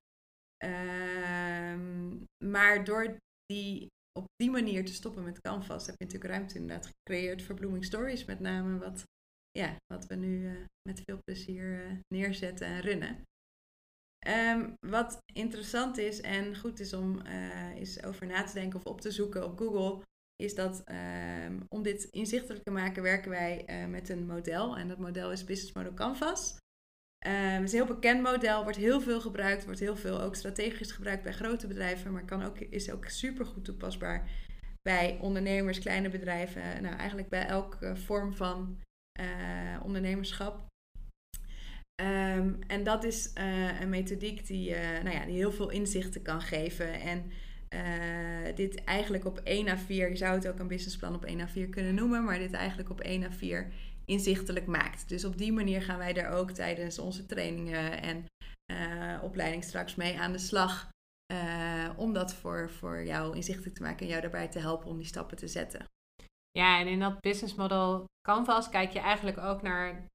Ehm, 0.58 2.18
maar 2.44 2.84
door 2.84 3.18
die 3.46 3.88
op 4.20 4.26
die 4.36 4.52
manier 4.52 4.86
te 4.86 4.94
stoppen 4.94 5.24
met 5.24 5.42
Canvas 5.42 5.86
heb 5.86 5.96
je 5.98 6.06
natuurlijk 6.06 6.34
ruimte 6.34 6.56
inderdaad 6.56 6.92
gecreëerd 6.92 7.42
voor 7.42 7.56
Blooming 7.56 7.86
Stories 7.86 8.26
met 8.26 8.40
name. 8.40 8.78
Wat, 8.78 9.04
ja, 9.52 9.76
wat 9.94 10.06
we 10.06 10.16
nu 10.16 10.40
uh, 10.40 10.66
met 10.90 11.02
veel 11.06 11.20
plezier 11.24 12.00
neerzetten 12.14 12.68
en 12.68 12.82
runnen. 12.82 13.24
Um, 14.30 14.74
wat 14.80 15.22
interessant 15.34 15.98
is 15.98 16.22
en 16.22 16.58
goed 16.58 16.80
is 16.80 16.94
om 16.94 17.22
uh, 17.26 17.76
eens 17.76 18.04
over 18.04 18.26
na 18.26 18.44
te 18.44 18.54
denken 18.54 18.80
of 18.80 18.86
op 18.86 19.02
te 19.02 19.12
zoeken 19.12 19.46
op 19.46 19.58
Google, 19.58 20.04
is 20.36 20.56
dat 20.56 20.84
um, 21.46 21.66
om 21.68 21.84
dit 21.84 22.04
inzichtelijk 22.04 22.64
te 22.64 22.72
maken 22.72 23.04
werken 23.04 23.30
wij 23.30 23.66
met 23.90 24.10
een 24.10 24.26
model. 24.26 24.78
En 24.78 24.88
dat 24.88 24.98
model 24.98 25.32
is 25.32 25.44
Business 25.44 25.74
Model 25.74 25.94
Canvas. 25.94 26.58
Het 27.26 27.64
is 27.64 27.72
een 27.72 27.86
heel 27.86 27.96
bekend 27.96 28.22
model, 28.22 28.64
wordt 28.64 28.78
heel 28.78 29.02
veel 29.02 29.22
gebruikt, 29.22 29.66
wordt 29.66 29.80
heel 29.80 29.96
veel 29.96 30.22
ook 30.22 30.36
strategisch 30.36 30.92
gebruikt 30.92 31.24
bij 31.24 31.34
grote 31.34 31.68
bedrijven, 31.68 32.12
maar 32.12 32.26
kan 32.26 32.44
ook, 32.44 32.58
is 32.60 32.92
ook 32.92 33.06
super 33.06 33.46
goed 33.46 33.66
toepasbaar 33.66 34.30
bij 34.82 35.18
ondernemers, 35.22 35.80
kleine 35.80 36.10
bedrijven, 36.10 36.82
nou 36.82 36.96
eigenlijk 36.96 37.30
bij 37.30 37.46
elke 37.46 37.96
vorm 37.96 38.36
van 38.36 38.80
uh, 39.20 39.84
ondernemerschap. 39.84 40.69
Um, 42.02 42.60
en 42.68 42.84
dat 42.84 43.04
is 43.04 43.32
uh, 43.38 43.82
een 43.82 43.90
methodiek 43.90 44.48
die, 44.48 44.70
uh, 44.70 44.78
nou 45.04 45.16
ja, 45.16 45.26
die 45.26 45.36
heel 45.36 45.52
veel 45.52 45.70
inzichten 45.70 46.22
kan 46.22 46.42
geven. 46.42 46.94
En 46.94 47.32
dit 48.56 48.84
eigenlijk 48.84 49.26
op 49.26 49.40
1 49.44 49.68
à 49.68 49.78
4, 49.78 50.10
je 50.10 50.16
zou 50.16 50.36
het 50.36 50.48
ook 50.48 50.60
een 50.60 50.68
businessplan 50.68 51.16
op 51.16 51.26
1 51.26 51.40
à 51.40 51.48
4 51.48 51.70
kunnen 51.70 51.96
noemen, 51.96 52.24
maar 52.24 52.40
dit 52.40 52.54
eigenlijk 52.54 52.90
op 52.90 53.02
1 53.02 53.24
à 53.24 53.32
4 53.32 53.72
inzichtelijk 54.06 54.66
maakt. 54.66 55.10
Dus 55.10 55.26
op 55.26 55.38
die 55.38 55.54
manier 55.54 55.82
gaan 55.82 55.98
wij 55.98 56.14
daar 56.14 56.32
ook 56.32 56.52
tijdens 56.52 57.00
onze 57.00 57.26
trainingen 57.26 58.02
en 58.02 58.26
opleiding 59.22 59.64
straks 59.64 59.96
mee 59.96 60.20
aan 60.20 60.32
de 60.32 60.38
slag. 60.38 60.90
Om 61.98 62.14
dat 62.14 62.34
voor, 62.34 62.70
voor 62.70 63.04
jou 63.06 63.36
inzichtelijk 63.36 63.76
te 63.76 63.82
maken 63.82 64.00
en 64.00 64.08
jou 64.08 64.22
daarbij 64.22 64.48
te 64.48 64.60
helpen 64.60 64.90
om 64.90 64.98
die 64.98 65.06
stappen 65.06 65.38
te 65.38 65.48
zetten. 65.48 65.86
Ja, 66.52 66.80
en 66.80 66.88
in 66.88 67.00
dat 67.00 67.20
business 67.20 67.56
model 67.56 68.06
Canvas 68.22 68.70
kijk 68.70 68.92
je 68.92 69.00
eigenlijk 69.00 69.38
ook 69.38 69.62
naar 69.62 70.08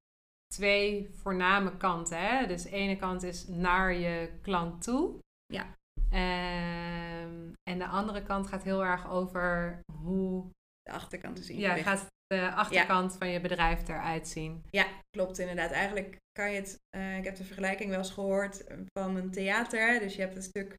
twee 0.54 1.10
voorname 1.12 1.76
kanten. 1.76 2.18
Hè? 2.18 2.46
Dus 2.46 2.62
de 2.62 2.70
ene 2.70 2.96
kant 2.96 3.22
is 3.22 3.46
naar 3.46 3.92
je 3.92 4.30
klant 4.42 4.82
toe. 4.82 5.18
Ja. 5.46 5.66
Um, 6.10 7.52
en 7.70 7.78
de 7.78 7.86
andere 7.86 8.22
kant 8.22 8.46
gaat 8.46 8.62
heel 8.62 8.84
erg 8.84 9.10
over 9.10 9.80
hoe... 10.02 10.50
De 10.82 10.92
achterkant 10.92 11.38
is 11.38 11.48
Ja, 11.48 11.76
gaat 11.76 12.06
de 12.26 12.52
achterkant 12.52 13.12
ja. 13.12 13.18
van 13.18 13.28
je 13.28 13.40
bedrijf 13.40 13.88
eruit 13.88 14.28
zien. 14.28 14.64
Ja, 14.70 14.86
klopt 15.10 15.38
inderdaad. 15.38 15.70
Eigenlijk 15.70 16.16
kan 16.32 16.50
je 16.50 16.60
het, 16.60 16.78
uh, 16.96 17.16
ik 17.16 17.24
heb 17.24 17.36
de 17.36 17.44
vergelijking 17.44 17.90
wel 17.90 17.98
eens 17.98 18.10
gehoord 18.10 18.64
van 18.98 19.16
een 19.16 19.30
theater. 19.30 19.98
Dus 19.98 20.14
je 20.14 20.20
hebt 20.20 20.36
een 20.36 20.42
stuk 20.42 20.74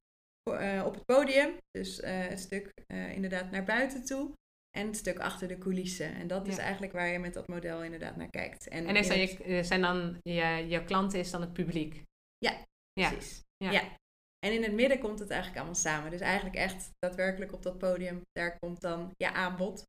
uh, 0.50 0.86
op 0.86 0.94
het 0.94 1.06
podium, 1.06 1.58
dus 1.72 2.00
uh, 2.00 2.32
een 2.32 2.38
stuk 2.38 2.72
inderdaad 3.14 3.52
naar 3.52 3.64
buiten 3.64 4.06
toe. 4.06 4.32
En 4.76 4.88
het 4.88 4.98
stuk 4.98 5.20
achter 5.20 5.48
de 5.48 5.58
coulissen. 5.58 6.14
En 6.14 6.28
dat 6.28 6.48
is 6.48 6.58
eigenlijk 6.58 6.94
waar 6.94 7.08
je 7.08 7.20
met 7.20 7.34
dat 7.34 7.48
model 7.48 7.84
inderdaad 7.84 8.16
naar 8.16 8.30
kijkt. 8.30 8.68
En, 8.68 8.88
en 8.88 8.96
is 8.96 9.08
dan 9.08 9.18
je, 9.18 9.64
zijn 9.64 9.82
dan 9.82 10.18
je, 10.22 10.66
je 10.68 10.84
klanten 10.84 11.20
is 11.20 11.32
dan 11.32 11.42
het 11.42 11.54
publiek? 11.54 12.04
Ja, 12.38 12.64
ja. 12.94 13.10
precies. 13.10 13.44
Ja. 13.58 13.72
ja. 13.72 13.98
En 14.46 14.54
in 14.54 14.64
het 14.64 14.74
midden 14.74 15.00
komt 15.00 15.20
het 15.20 15.30
eigenlijk 15.30 15.60
allemaal 15.60 15.82
samen. 15.82 16.12
Dus 16.12 16.20
eigenlijk 16.20 16.56
echt 16.56 16.90
daadwerkelijk 17.00 17.54
op 17.54 17.64
dat 17.64 17.78
podium, 17.78 18.22
daar 18.32 18.58
komt 18.60 18.82
dan 18.82 19.12
je 19.18 19.34
aanbod. 19.34 19.84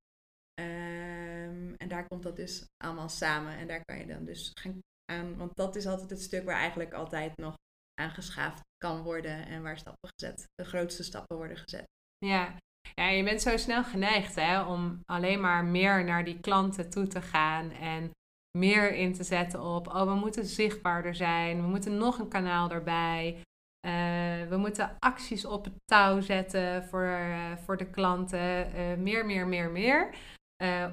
Um, 0.61 1.75
en 1.75 1.89
daar 1.89 2.07
komt 2.07 2.23
dat 2.23 2.37
dus 2.37 2.67
allemaal 2.85 3.09
samen. 3.09 3.57
En 3.57 3.67
daar 3.67 3.85
kan 3.85 3.99
je 3.99 4.07
dan 4.07 4.25
dus 4.25 4.51
gaan 4.61 4.81
aan. 5.13 5.37
Want 5.37 5.57
dat 5.57 5.77
is 5.77 5.87
altijd 5.87 6.11
het 6.11 6.23
stuk 6.23 6.45
waar 6.45 6.57
eigenlijk 6.57 6.93
altijd 6.93 7.37
nog 7.37 7.55
aangeschaafd 8.01 8.61
kan 8.77 9.03
worden. 9.03 9.47
En 9.47 9.63
waar 9.63 9.79
stappen 9.79 10.11
gezet, 10.17 10.49
de 10.55 10.65
grootste 10.65 11.03
stappen 11.03 11.37
worden 11.37 11.57
gezet. 11.57 11.85
Ja, 12.19 12.57
ja 12.95 13.09
je 13.09 13.23
bent 13.23 13.43
zo 13.43 13.57
snel 13.57 13.85
geneigd 13.85 14.35
hè, 14.35 14.63
om 14.63 15.01
alleen 15.05 15.41
maar 15.41 15.65
meer 15.65 16.05
naar 16.05 16.25
die 16.25 16.41
klanten 16.41 16.91
toe 16.91 17.07
te 17.07 17.23
gaan. 17.23 17.71
En 17.71 18.11
meer 18.59 18.95
in 18.95 19.13
te 19.15 19.25
zetten 19.25 19.63
op, 19.63 19.87
oh 19.87 20.03
we 20.03 20.15
moeten 20.15 20.45
zichtbaarder 20.45 21.15
zijn. 21.15 21.61
We 21.61 21.67
moeten 21.67 21.97
nog 21.97 22.19
een 22.19 22.29
kanaal 22.29 22.71
erbij. 22.71 23.37
Uh, 23.87 23.93
we 24.49 24.57
moeten 24.57 24.97
acties 24.99 25.45
op 25.45 25.65
het 25.65 25.75
touw 25.85 26.21
zetten 26.21 26.85
voor, 26.85 27.03
uh, 27.03 27.57
voor 27.57 27.77
de 27.77 27.91
klanten. 27.91 28.77
Uh, 28.77 28.97
meer, 28.97 29.27
meer, 29.27 29.47
meer, 29.47 29.71
meer. 29.71 30.15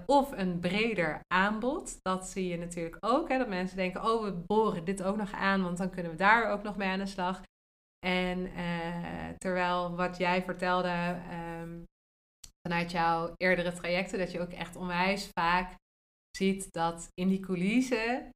Of 0.05 0.31
een 0.31 0.59
breder 0.59 1.19
aanbod. 1.33 1.97
Dat 2.01 2.27
zie 2.27 2.47
je 2.47 2.57
natuurlijk 2.57 2.97
ook. 2.99 3.29
Hè, 3.29 3.37
dat 3.37 3.47
mensen 3.47 3.77
denken, 3.77 4.05
oh, 4.05 4.23
we 4.23 4.31
boren 4.31 4.85
dit 4.85 5.03
ook 5.03 5.17
nog 5.17 5.31
aan, 5.31 5.63
want 5.63 5.77
dan 5.77 5.89
kunnen 5.89 6.11
we 6.11 6.17
daar 6.17 6.51
ook 6.51 6.63
nog 6.63 6.77
mee 6.77 6.89
aan 6.89 6.99
de 6.99 7.05
slag. 7.05 7.41
En 8.05 8.51
terwijl 9.37 9.95
wat 9.95 10.17
jij 10.17 10.43
vertelde 10.43 11.15
vanuit 12.67 12.91
jouw 12.91 13.33
eerdere 13.37 13.71
trajecten, 13.71 14.19
dat 14.19 14.31
je 14.31 14.39
ook 14.39 14.51
echt 14.51 14.75
onwijs 14.75 15.29
vaak 15.39 15.75
ziet 16.37 16.71
dat 16.71 17.07
in 17.13 17.27
die 17.27 17.39
coulissen 17.39 18.29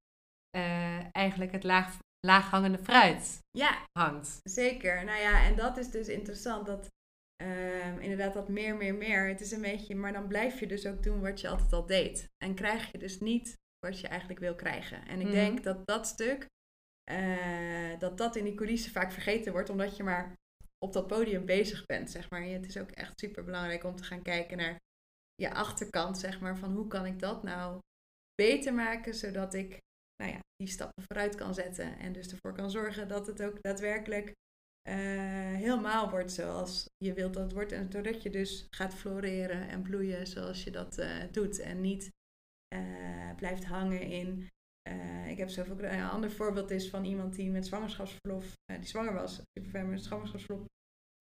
uh, 0.57 1.15
eigenlijk 1.15 1.51
het 1.51 1.63
laag, 1.63 1.98
laaghangende 2.19 2.77
fruit 2.77 3.39
ja, 3.51 3.86
hangt. 4.00 4.39
Zeker. 4.43 5.03
Nou 5.05 5.19
ja, 5.19 5.46
en 5.46 5.55
dat 5.55 5.77
is 5.77 5.89
dus 5.89 6.07
interessant. 6.07 6.65
Dat 6.65 6.88
Um, 7.43 8.00
inderdaad, 8.00 8.34
dat 8.34 8.50
meer, 8.50 8.75
meer, 8.75 8.96
meer. 8.96 9.27
Het 9.27 9.41
is 9.41 9.51
een 9.51 9.62
beetje, 9.62 9.96
maar 9.96 10.13
dan 10.13 10.27
blijf 10.27 10.60
je 10.60 10.67
dus 10.67 10.86
ook 10.86 11.03
doen 11.03 11.22
wat 11.22 11.41
je 11.41 11.48
altijd 11.50 11.74
al 11.74 11.86
deed. 11.86 12.29
En 12.38 12.55
krijg 12.55 12.91
je 12.91 12.98
dus 12.98 13.19
niet 13.19 13.53
wat 13.79 14.00
je 14.00 14.07
eigenlijk 14.07 14.39
wil 14.39 14.55
krijgen. 14.55 15.05
En 15.05 15.19
ik 15.19 15.25
mm. 15.25 15.31
denk 15.31 15.63
dat 15.63 15.86
dat 15.86 16.07
stuk, 16.07 16.46
uh, 17.12 18.00
dat 18.00 18.17
dat 18.17 18.36
in 18.36 18.43
die 18.43 18.55
coulissen 18.55 18.91
vaak 18.91 19.12
vergeten 19.12 19.51
wordt, 19.51 19.69
omdat 19.69 19.98
je 19.98 20.03
maar 20.03 20.34
op 20.86 20.93
dat 20.93 21.07
podium 21.07 21.46
bezig 21.46 21.86
bent, 21.86 22.12
zeg 22.12 22.29
maar. 22.29 22.43
Het 22.43 22.67
is 22.67 22.77
ook 22.77 22.91
echt 22.91 23.19
super 23.19 23.43
belangrijk 23.43 23.84
om 23.84 23.96
te 23.96 24.03
gaan 24.03 24.22
kijken 24.22 24.57
naar 24.57 24.77
je 25.36 25.53
achterkant, 25.53 26.17
zeg 26.17 26.39
maar, 26.39 26.57
van 26.57 26.74
hoe 26.74 26.88
kan 26.88 27.05
ik 27.05 27.19
dat 27.19 27.43
nou 27.43 27.79
beter 28.36 28.74
maken, 28.74 29.13
zodat 29.15 29.53
ik, 29.53 29.77
nou 30.24 30.31
ja, 30.31 30.39
die 30.55 30.67
stappen 30.67 31.03
vooruit 31.03 31.36
kan 31.36 31.53
zetten. 31.53 31.98
En 31.98 32.13
dus 32.13 32.31
ervoor 32.31 32.53
kan 32.53 32.72
zorgen 32.72 33.07
dat 33.07 33.27
het 33.27 33.43
ook 33.43 33.62
daadwerkelijk 33.62 34.34
uh, 34.89 34.96
helemaal 35.55 36.10
wordt 36.10 36.31
zoals 36.31 36.89
je 36.98 37.13
wilt 37.13 37.34
dat 37.34 37.43
het 37.43 37.53
wordt. 37.53 37.72
En 37.72 37.89
doordat 37.89 38.24
je 38.24 38.29
dus 38.29 38.67
gaat 38.69 38.96
floreren 38.96 39.67
en 39.67 39.81
bloeien 39.81 40.27
zoals 40.27 40.63
je 40.63 40.72
dat 40.72 40.98
uh, 40.98 41.24
doet. 41.31 41.60
En 41.60 41.81
niet 41.81 42.10
uh, 42.75 43.36
blijft 43.36 43.65
hangen 43.65 44.01
in. 44.01 44.48
Ik 45.27 45.38
heb 45.38 45.50
zoveel. 45.50 45.84
Een 45.84 46.03
ander 46.03 46.32
voorbeeld 46.32 46.72
is 46.72 46.89
van 46.89 47.06
iemand 47.06 47.36
die 47.36 47.50
met 47.50 47.65
zwangerschapsverlof, 47.65 48.53
die 48.65 48.88
zwanger 48.88 49.13
was, 49.13 49.41
super 49.60 49.86
met 49.86 50.03
zwangerschapsverlof 50.03 50.65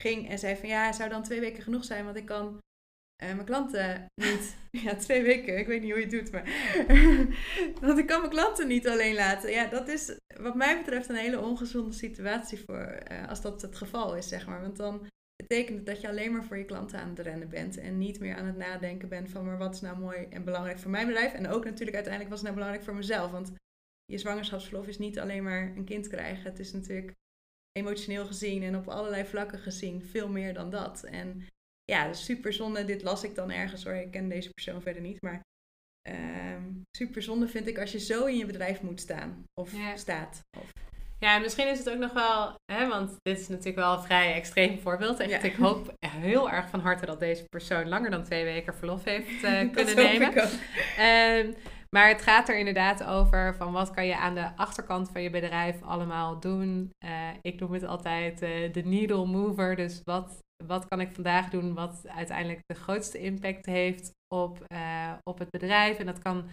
ging 0.02 0.28
en 0.28 0.38
zei 0.38 0.56
van 0.56 0.68
ja, 0.68 0.92
zou 0.92 1.10
dan 1.10 1.22
twee 1.22 1.40
weken 1.40 1.62
genoeg 1.62 1.84
zijn, 1.84 2.04
want 2.04 2.16
ik 2.16 2.26
kan 2.26 2.58
uh, 3.22 3.32
mijn 3.34 3.44
klanten 3.44 4.06
niet. 4.14 4.56
Ja, 4.84 4.94
twee 4.94 5.22
weken. 5.22 5.58
Ik 5.58 5.66
weet 5.66 5.82
niet 5.82 5.90
hoe 5.90 6.00
je 6.00 6.06
het 6.06 6.14
doet, 6.14 6.32
maar. 6.32 6.48
Want 7.86 7.98
ik 7.98 8.06
kan 8.06 8.18
mijn 8.18 8.32
klanten 8.32 8.68
niet 8.68 8.88
alleen 8.88 9.14
laten. 9.14 9.50
Ja, 9.50 9.66
dat 9.66 9.88
is 9.88 10.18
wat 10.40 10.54
mij 10.54 10.78
betreft 10.78 11.08
een 11.08 11.16
hele 11.16 11.40
ongezonde 11.40 11.92
situatie 11.92 12.58
voor. 12.66 13.02
Als 13.28 13.40
dat 13.40 13.62
het 13.62 13.76
geval 13.76 14.16
is, 14.16 14.28
zeg 14.28 14.46
maar. 14.46 14.60
Want 14.60 14.76
dan 14.76 15.06
betekent 15.48 15.76
het 15.76 15.86
dat 15.86 16.00
je 16.00 16.08
alleen 16.08 16.32
maar 16.32 16.44
voor 16.44 16.58
je 16.58 16.64
klanten 16.64 17.00
aan 17.00 17.08
het 17.08 17.18
rennen 17.18 17.48
bent. 17.48 17.78
En 17.78 17.98
niet 17.98 18.20
meer 18.20 18.36
aan 18.36 18.46
het 18.46 18.56
nadenken 18.56 19.08
bent 19.08 19.30
van, 19.30 19.44
maar 19.44 19.58
wat 19.58 19.74
is 19.74 19.80
nou 19.80 19.98
mooi 19.98 20.26
en 20.30 20.44
belangrijk 20.44 20.78
voor 20.78 20.90
mijn 20.90 21.06
bedrijf. 21.06 21.32
En 21.32 21.48
ook 21.48 21.64
natuurlijk 21.64 21.96
uiteindelijk 21.96 22.34
was 22.34 22.42
het 22.42 22.48
nou 22.48 22.54
belangrijk 22.54 22.84
voor 22.84 22.94
mezelf. 22.94 23.30
Want 23.30 23.52
je 24.04 24.18
zwangerschapsverlof 24.18 24.86
is 24.86 24.98
niet 24.98 25.18
alleen 25.18 25.42
maar 25.42 25.76
een 25.76 25.84
kind 25.84 26.08
krijgen. 26.08 26.44
Het 26.44 26.58
is 26.58 26.72
natuurlijk 26.72 27.12
emotioneel 27.72 28.26
gezien 28.26 28.62
en 28.62 28.76
op 28.76 28.88
allerlei 28.88 29.24
vlakken 29.24 29.58
gezien 29.58 30.02
veel 30.02 30.28
meer 30.28 30.54
dan 30.54 30.70
dat. 30.70 31.04
En 31.04 31.46
ja, 31.84 32.12
super 32.12 32.52
zonde. 32.52 32.84
Dit 32.84 33.02
las 33.02 33.24
ik 33.24 33.34
dan 33.34 33.50
ergens 33.50 33.84
hoor. 33.84 33.94
Ik 33.94 34.10
ken 34.10 34.28
deze 34.28 34.50
persoon 34.50 34.82
verder 34.82 35.02
niet. 35.02 35.22
Maar 35.22 35.40
um, 36.08 36.82
super 36.96 37.22
zonde 37.22 37.48
vind 37.48 37.66
ik 37.66 37.78
als 37.78 37.92
je 37.92 37.98
zo 37.98 38.24
in 38.24 38.36
je 38.36 38.46
bedrijf 38.46 38.82
moet 38.82 39.00
staan. 39.00 39.44
Of 39.60 39.72
ja. 39.72 39.96
staat. 39.96 40.40
Of... 40.58 40.72
Ja, 41.18 41.34
en 41.34 41.42
misschien 41.42 41.68
is 41.68 41.78
het 41.78 41.90
ook 41.90 41.98
nog 41.98 42.12
wel, 42.12 42.54
hè, 42.72 42.88
want 42.88 43.16
dit 43.22 43.38
is 43.40 43.48
natuurlijk 43.48 43.76
wel 43.76 43.92
een 43.92 44.02
vrij 44.02 44.34
extreem 44.34 44.78
voorbeeld. 44.78 45.20
Echt, 45.20 45.44
Ik 45.44 45.56
hoop 45.56 45.94
heel 46.06 46.50
erg 46.50 46.68
van 46.68 46.80
harte 46.80 47.06
dat 47.06 47.20
deze 47.20 47.44
persoon 47.44 47.88
langer 47.88 48.10
dan 48.10 48.22
twee 48.22 48.44
weken 48.44 48.74
verlof 48.74 49.04
heeft 49.04 49.42
uh, 49.44 49.72
kunnen 49.72 49.96
nemen. 49.96 50.32
Um, 50.38 51.54
maar 51.90 52.08
het 52.08 52.22
gaat 52.22 52.48
er 52.48 52.58
inderdaad 52.58 53.04
over 53.04 53.54
van 53.56 53.72
wat 53.72 53.90
kan 53.90 54.06
je 54.06 54.16
aan 54.16 54.34
de 54.34 54.56
achterkant 54.56 55.10
van 55.10 55.22
je 55.22 55.30
bedrijf 55.30 55.82
allemaal 55.82 56.40
doen. 56.40 56.90
Uh, 57.04 57.10
ik 57.40 57.60
noem 57.60 57.72
het 57.72 57.84
altijd 57.84 58.42
uh, 58.42 58.72
de 58.72 58.82
needle 58.84 59.26
mover. 59.26 59.76
Dus 59.76 60.00
wat, 60.04 60.38
wat 60.64 60.88
kan 60.88 61.00
ik 61.00 61.12
vandaag 61.12 61.50
doen 61.50 61.74
wat 61.74 62.02
uiteindelijk 62.08 62.60
de 62.66 62.74
grootste 62.74 63.18
impact 63.18 63.66
heeft 63.66 64.10
op, 64.34 64.58
op 65.22 65.38
het 65.38 65.50
bedrijf. 65.50 65.98
En 65.98 66.06
dat 66.06 66.18
kan 66.18 66.48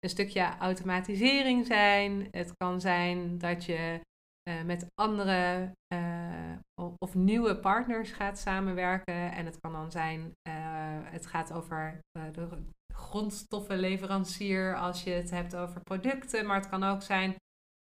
een 0.00 0.10
stukje 0.10 0.56
automatisering 0.58 1.66
zijn. 1.66 2.28
Het 2.30 2.52
kan 2.56 2.80
zijn 2.80 3.38
dat 3.38 3.64
je 3.64 4.00
uh, 4.48 4.62
met 4.62 4.86
andere 4.94 5.72
uh, 5.94 6.92
of 6.98 7.14
nieuwe 7.14 7.58
partners 7.58 8.10
gaat 8.10 8.38
samenwerken. 8.38 9.32
En 9.32 9.46
het 9.46 9.60
kan 9.60 9.72
dan 9.72 9.90
zijn, 9.90 10.20
uh, 10.20 10.54
het 11.04 11.26
gaat 11.26 11.52
over 11.52 11.98
de 12.12 12.48
grondstoffenleverancier 12.94 14.76
als 14.76 15.02
je 15.02 15.10
het 15.10 15.30
hebt 15.30 15.56
over 15.56 15.80
producten. 15.80 16.46
Maar 16.46 16.56
het 16.56 16.68
kan 16.68 16.84
ook 16.84 17.02
zijn 17.02 17.34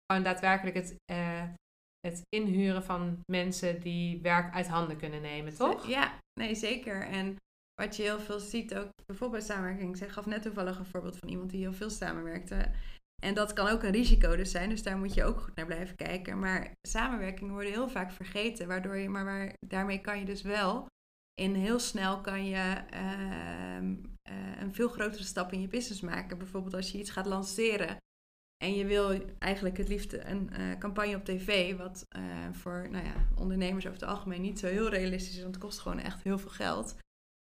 gewoon 0.06 0.24
daadwerkelijk 0.24 0.76
het, 0.76 0.94
het 2.00 2.22
inhuren 2.28 2.84
van 2.84 3.18
mensen 3.32 3.80
die 3.80 4.20
werk 4.20 4.54
uit 4.54 4.68
handen 4.68 4.96
kunnen 4.96 5.22
nemen, 5.22 5.54
toch? 5.54 5.86
Ja, 5.86 6.18
nee 6.40 6.54
zeker. 6.54 7.06
En 7.06 7.36
wat 7.80 7.96
je 7.96 8.02
heel 8.02 8.20
veel 8.20 8.40
ziet, 8.40 8.74
ook 8.74 8.88
bijvoorbeeld 9.06 9.46
bij 9.46 9.56
samenwerking. 9.56 10.00
Ik 10.00 10.08
gaf 10.08 10.26
net 10.26 10.42
toevallig 10.42 10.78
een 10.78 10.84
voorbeeld 10.84 11.16
van 11.16 11.28
iemand 11.28 11.50
die 11.50 11.60
heel 11.60 11.72
veel 11.72 11.90
samenwerkte. 11.90 12.70
En 13.22 13.34
dat 13.34 13.52
kan 13.52 13.68
ook 13.68 13.82
een 13.82 13.90
risico 13.90 14.36
dus 14.36 14.50
zijn, 14.50 14.68
dus 14.68 14.82
daar 14.82 14.98
moet 14.98 15.14
je 15.14 15.24
ook 15.24 15.40
goed 15.40 15.54
naar 15.54 15.66
blijven 15.66 15.96
kijken. 15.96 16.38
Maar 16.38 16.72
samenwerkingen 16.88 17.52
worden 17.52 17.72
heel 17.72 17.88
vaak 17.88 18.12
vergeten, 18.12 18.68
waardoor 18.68 18.96
je, 18.96 19.08
maar 19.08 19.24
waar, 19.24 19.52
daarmee 19.66 20.00
kan 20.00 20.18
je 20.18 20.24
dus 20.24 20.42
wel 20.42 20.86
in 21.40 21.54
heel 21.54 21.78
snel 21.78 22.20
kan 22.20 22.44
je 22.46 22.82
uh, 22.94 23.80
uh, 23.82 24.60
een 24.60 24.74
veel 24.74 24.88
grotere 24.88 25.24
stap 25.24 25.52
in 25.52 25.60
je 25.60 25.68
business 25.68 26.00
maken. 26.00 26.38
Bijvoorbeeld 26.38 26.74
als 26.74 26.92
je 26.92 26.98
iets 26.98 27.10
gaat 27.10 27.26
lanceren 27.26 27.96
en 28.64 28.74
je 28.74 28.86
wil 28.86 29.20
eigenlijk 29.38 29.76
het 29.76 29.88
liefst 29.88 30.12
een 30.12 30.50
uh, 30.52 30.78
campagne 30.78 31.16
op 31.16 31.24
tv, 31.24 31.76
wat 31.76 32.06
uh, 32.16 32.22
voor 32.52 32.88
nou 32.90 33.04
ja, 33.04 33.14
ondernemers 33.36 33.86
over 33.86 34.00
het 34.00 34.08
algemeen 34.08 34.40
niet 34.40 34.58
zo 34.58 34.66
heel 34.66 34.88
realistisch 34.88 35.36
is, 35.36 35.42
want 35.42 35.54
het 35.54 35.64
kost 35.64 35.78
gewoon 35.78 35.98
echt 35.98 36.22
heel 36.22 36.38
veel 36.38 36.50
geld. 36.50 36.96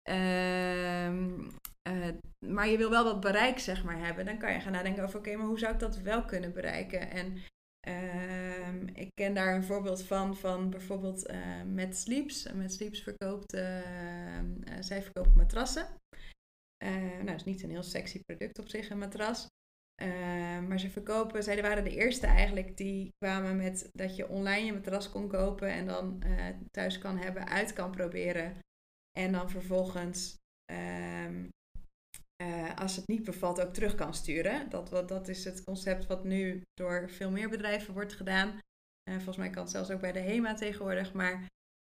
Ehm, 0.02 1.40
uh, 1.88 2.09
maar 2.47 2.68
je 2.68 2.76
wil 2.76 2.90
wel 2.90 3.04
wat 3.04 3.21
bereik 3.21 3.59
zeg 3.59 3.85
maar 3.85 3.99
hebben. 3.99 4.25
Dan 4.25 4.38
kan 4.38 4.52
je 4.52 4.61
gaan 4.61 4.73
nadenken 4.73 5.04
over, 5.04 5.18
oké, 5.18 5.37
maar 5.37 5.47
hoe 5.47 5.59
zou 5.59 5.73
ik 5.73 5.80
dat 5.80 5.97
wel 5.97 6.25
kunnen 6.25 6.52
bereiken? 6.52 7.11
En 7.11 7.42
uh, 7.88 8.87
ik 8.92 9.11
ken 9.14 9.35
daar 9.35 9.54
een 9.54 9.64
voorbeeld 9.64 10.02
van, 10.02 10.37
van 10.37 10.71
bijvoorbeeld 10.71 11.30
uh, 11.30 11.62
Met 11.66 11.97
Sleeps. 11.97 12.52
Met 12.52 12.73
Sleeps 12.73 13.02
verkoopt, 13.02 13.54
ehm, 13.54 14.62
eh, 14.62 14.75
zij 14.80 15.02
verkoopt 15.02 15.35
matrassen. 15.35 15.87
nou, 16.78 17.25
dat 17.25 17.35
is 17.35 17.44
niet 17.44 17.62
een 17.62 17.71
heel 17.71 17.82
sexy 17.82 18.21
product 18.25 18.59
op 18.59 18.68
zich, 18.68 18.90
een 18.90 18.99
matras. 18.99 19.47
Ehm, 19.94 20.66
maar 20.66 20.80
ze 20.80 20.90
verkopen, 20.90 21.42
zij 21.42 21.62
waren 21.62 21.85
de 21.85 21.97
eerste 21.97 22.26
eigenlijk 22.26 22.76
die 22.76 23.12
kwamen 23.18 23.56
met 23.56 23.90
dat 23.92 24.16
je 24.16 24.28
online 24.28 24.64
je 24.64 24.73
matras 24.73 25.11
kon 25.11 25.28
kopen 25.28 25.68
en 25.68 25.87
dan 25.87 26.23
thuis 26.71 26.99
kan 26.99 27.18
hebben, 27.18 27.49
uit 27.49 27.73
kan 27.73 27.90
proberen. 27.90 28.56
En 29.19 29.33
dan 29.33 29.50
vervolgens 29.50 30.37
um, 30.73 31.49
uh, 32.42 32.75
als 32.75 32.97
het 32.97 33.07
niet 33.07 33.25
bevalt 33.25 33.61
ook 33.61 33.75
terug 33.75 33.95
kan 33.95 34.14
sturen. 34.14 34.71
Dat, 34.71 35.09
dat 35.09 35.28
is 35.28 35.45
het 35.45 35.64
concept 35.64 36.07
wat 36.07 36.25
nu 36.25 36.62
door 36.75 37.11
veel 37.11 37.31
meer 37.31 37.49
bedrijven 37.49 37.95
wordt 37.95 38.12
gedaan. 38.12 38.49
Uh, 39.11 39.14
volgens 39.14 39.37
mij 39.37 39.50
kan 39.50 39.62
het 39.62 39.73
zelfs 39.73 39.90
ook 39.90 40.00
bij 40.00 40.12
de 40.12 40.21
HEMA 40.21 40.54
tegenwoordig. 40.54 41.12
Maar 41.12 41.47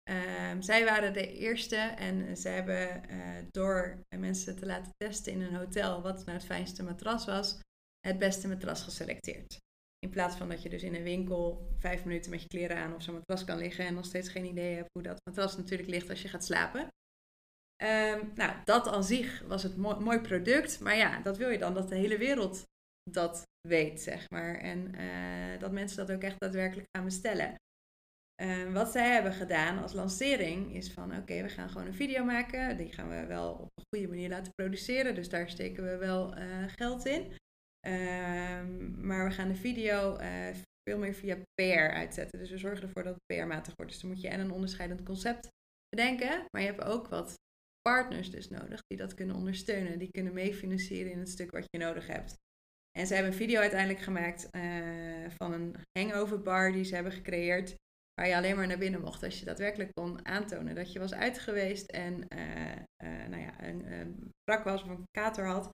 uh, 0.09 0.51
zij 0.59 0.85
waren 0.85 1.13
de 1.13 1.33
eerste 1.33 1.75
en 1.75 2.37
ze 2.37 2.47
hebben 2.47 3.09
eh, 3.09 3.19
door 3.51 3.99
mensen 4.15 4.55
te 4.55 4.65
laten 4.65 4.91
testen 4.97 5.31
in 5.31 5.41
een 5.41 5.55
hotel 5.55 6.01
wat 6.01 6.25
nou 6.25 6.37
het 6.37 6.45
fijnste 6.45 6.83
matras 6.83 7.25
was, 7.25 7.59
het 7.99 8.17
beste 8.17 8.47
matras 8.47 8.83
geselecteerd. 8.83 9.57
In 9.99 10.09
plaats 10.09 10.35
van 10.35 10.49
dat 10.49 10.61
je 10.61 10.69
dus 10.69 10.83
in 10.83 10.95
een 10.95 11.03
winkel 11.03 11.67
vijf 11.77 12.05
minuten 12.05 12.31
met 12.31 12.41
je 12.41 12.47
kleren 12.47 12.77
aan 12.77 12.93
op 12.93 13.01
zo'n 13.01 13.13
matras 13.13 13.43
kan 13.43 13.57
liggen 13.57 13.85
en 13.85 13.93
nog 13.93 14.05
steeds 14.05 14.29
geen 14.29 14.45
idee 14.45 14.75
hebt 14.75 14.89
hoe 14.91 15.03
dat 15.03 15.21
matras 15.29 15.57
natuurlijk 15.57 15.89
ligt 15.89 16.09
als 16.09 16.21
je 16.21 16.27
gaat 16.27 16.45
slapen. 16.45 16.87
Um, 17.83 18.31
nou, 18.35 18.55
dat 18.65 18.87
aan 18.87 19.03
zich 19.03 19.41
was 19.41 19.63
het 19.63 19.77
mooi, 19.77 19.99
mooi, 19.99 20.19
product. 20.19 20.79
Maar 20.79 20.95
ja, 20.95 21.21
dat 21.21 21.37
wil 21.37 21.49
je 21.49 21.57
dan 21.57 21.73
dat 21.73 21.89
de 21.89 21.95
hele 21.95 22.17
wereld 22.17 22.63
dat 23.11 23.43
weet, 23.67 24.01
zeg 24.01 24.29
maar. 24.29 24.55
En 24.55 24.95
uh, 24.95 25.59
dat 25.59 25.71
mensen 25.71 25.97
dat 25.97 26.15
ook 26.15 26.23
echt 26.23 26.39
daadwerkelijk 26.39 26.87
gaan 26.97 27.05
bestellen. 27.05 27.55
Uh, 28.41 28.73
wat 28.73 28.91
zij 28.91 29.13
hebben 29.13 29.33
gedaan 29.33 29.81
als 29.81 29.93
lancering 29.93 30.73
is 30.73 30.93
van 30.93 31.17
oké, 31.17 31.41
we 31.41 31.49
gaan 31.49 31.69
gewoon 31.69 31.87
een 31.87 31.93
video 31.93 32.23
maken. 32.23 32.77
Die 32.77 32.93
gaan 32.93 33.09
we 33.09 33.25
wel 33.25 33.53
op 33.53 33.69
een 33.75 33.83
goede 33.89 34.07
manier 34.07 34.29
laten 34.29 34.53
produceren. 34.53 35.15
Dus 35.15 35.29
daar 35.29 35.49
steken 35.49 35.83
we 35.83 35.97
wel 35.97 36.37
uh, 36.37 36.63
geld 36.67 37.05
in. 37.05 37.33
Ehm, 37.79 39.07
maar 39.07 39.25
we 39.27 39.31
gaan 39.31 39.47
de 39.47 39.55
video 39.55 40.17
veel 40.89 40.97
meer 40.97 41.13
via 41.13 41.37
PR 41.53 41.93
uitzetten. 41.93 42.39
Dus 42.39 42.49
we 42.49 42.57
zorgen 42.57 42.83
ervoor 42.83 43.03
dat 43.03 43.15
het 43.15 43.37
PR-matig 43.37 43.75
wordt. 43.75 43.91
Dus 43.91 44.01
dan 44.01 44.09
moet 44.09 44.21
je 44.21 44.27
en 44.27 44.39
een 44.39 44.51
onderscheidend 44.51 45.03
concept 45.03 45.47
bedenken. 45.89 46.45
Maar 46.51 46.61
je 46.61 46.67
hebt 46.67 46.83
ook 46.83 47.07
wat 47.07 47.35
partners 47.89 48.31
dus 48.31 48.49
nodig 48.49 48.81
die 48.87 48.97
dat 48.97 49.13
kunnen 49.13 49.35
ondersteunen. 49.35 49.99
Die 49.99 50.11
kunnen 50.11 50.33
meefinancieren 50.33 51.11
in 51.11 51.19
het 51.19 51.29
stuk 51.29 51.51
wat 51.51 51.65
je 51.69 51.77
nodig 51.77 52.07
hebt. 52.07 52.35
En 52.97 53.07
ze 53.07 53.13
hebben 53.13 53.31
een 53.31 53.37
video 53.37 53.59
uiteindelijk 53.59 53.99
gemaakt 53.99 54.49
uh, 54.51 55.29
van 55.37 55.53
een 55.53 55.75
hangover 55.99 56.41
bar 56.41 56.71
die 56.71 56.83
ze 56.83 56.93
hebben 56.95 57.11
gecreëerd. 57.11 57.75
Waar 58.13 58.27
je 58.27 58.35
alleen 58.35 58.55
maar 58.55 58.67
naar 58.67 58.77
binnen 58.77 59.01
mocht 59.01 59.23
als 59.23 59.39
je 59.39 59.45
daadwerkelijk 59.45 59.93
kon 59.93 60.25
aantonen 60.25 60.75
dat 60.75 60.93
je 60.93 60.99
was 60.99 61.13
uit 61.13 61.39
geweest 61.39 61.91
en 61.91 62.13
uh, 62.13 62.71
uh, 63.03 63.27
nou 63.27 63.41
ja, 63.41 63.63
een, 63.63 63.91
een 63.91 64.31
brak 64.43 64.63
was 64.63 64.83
of 64.83 64.89
een 64.89 65.07
kater 65.11 65.45
had. 65.45 65.69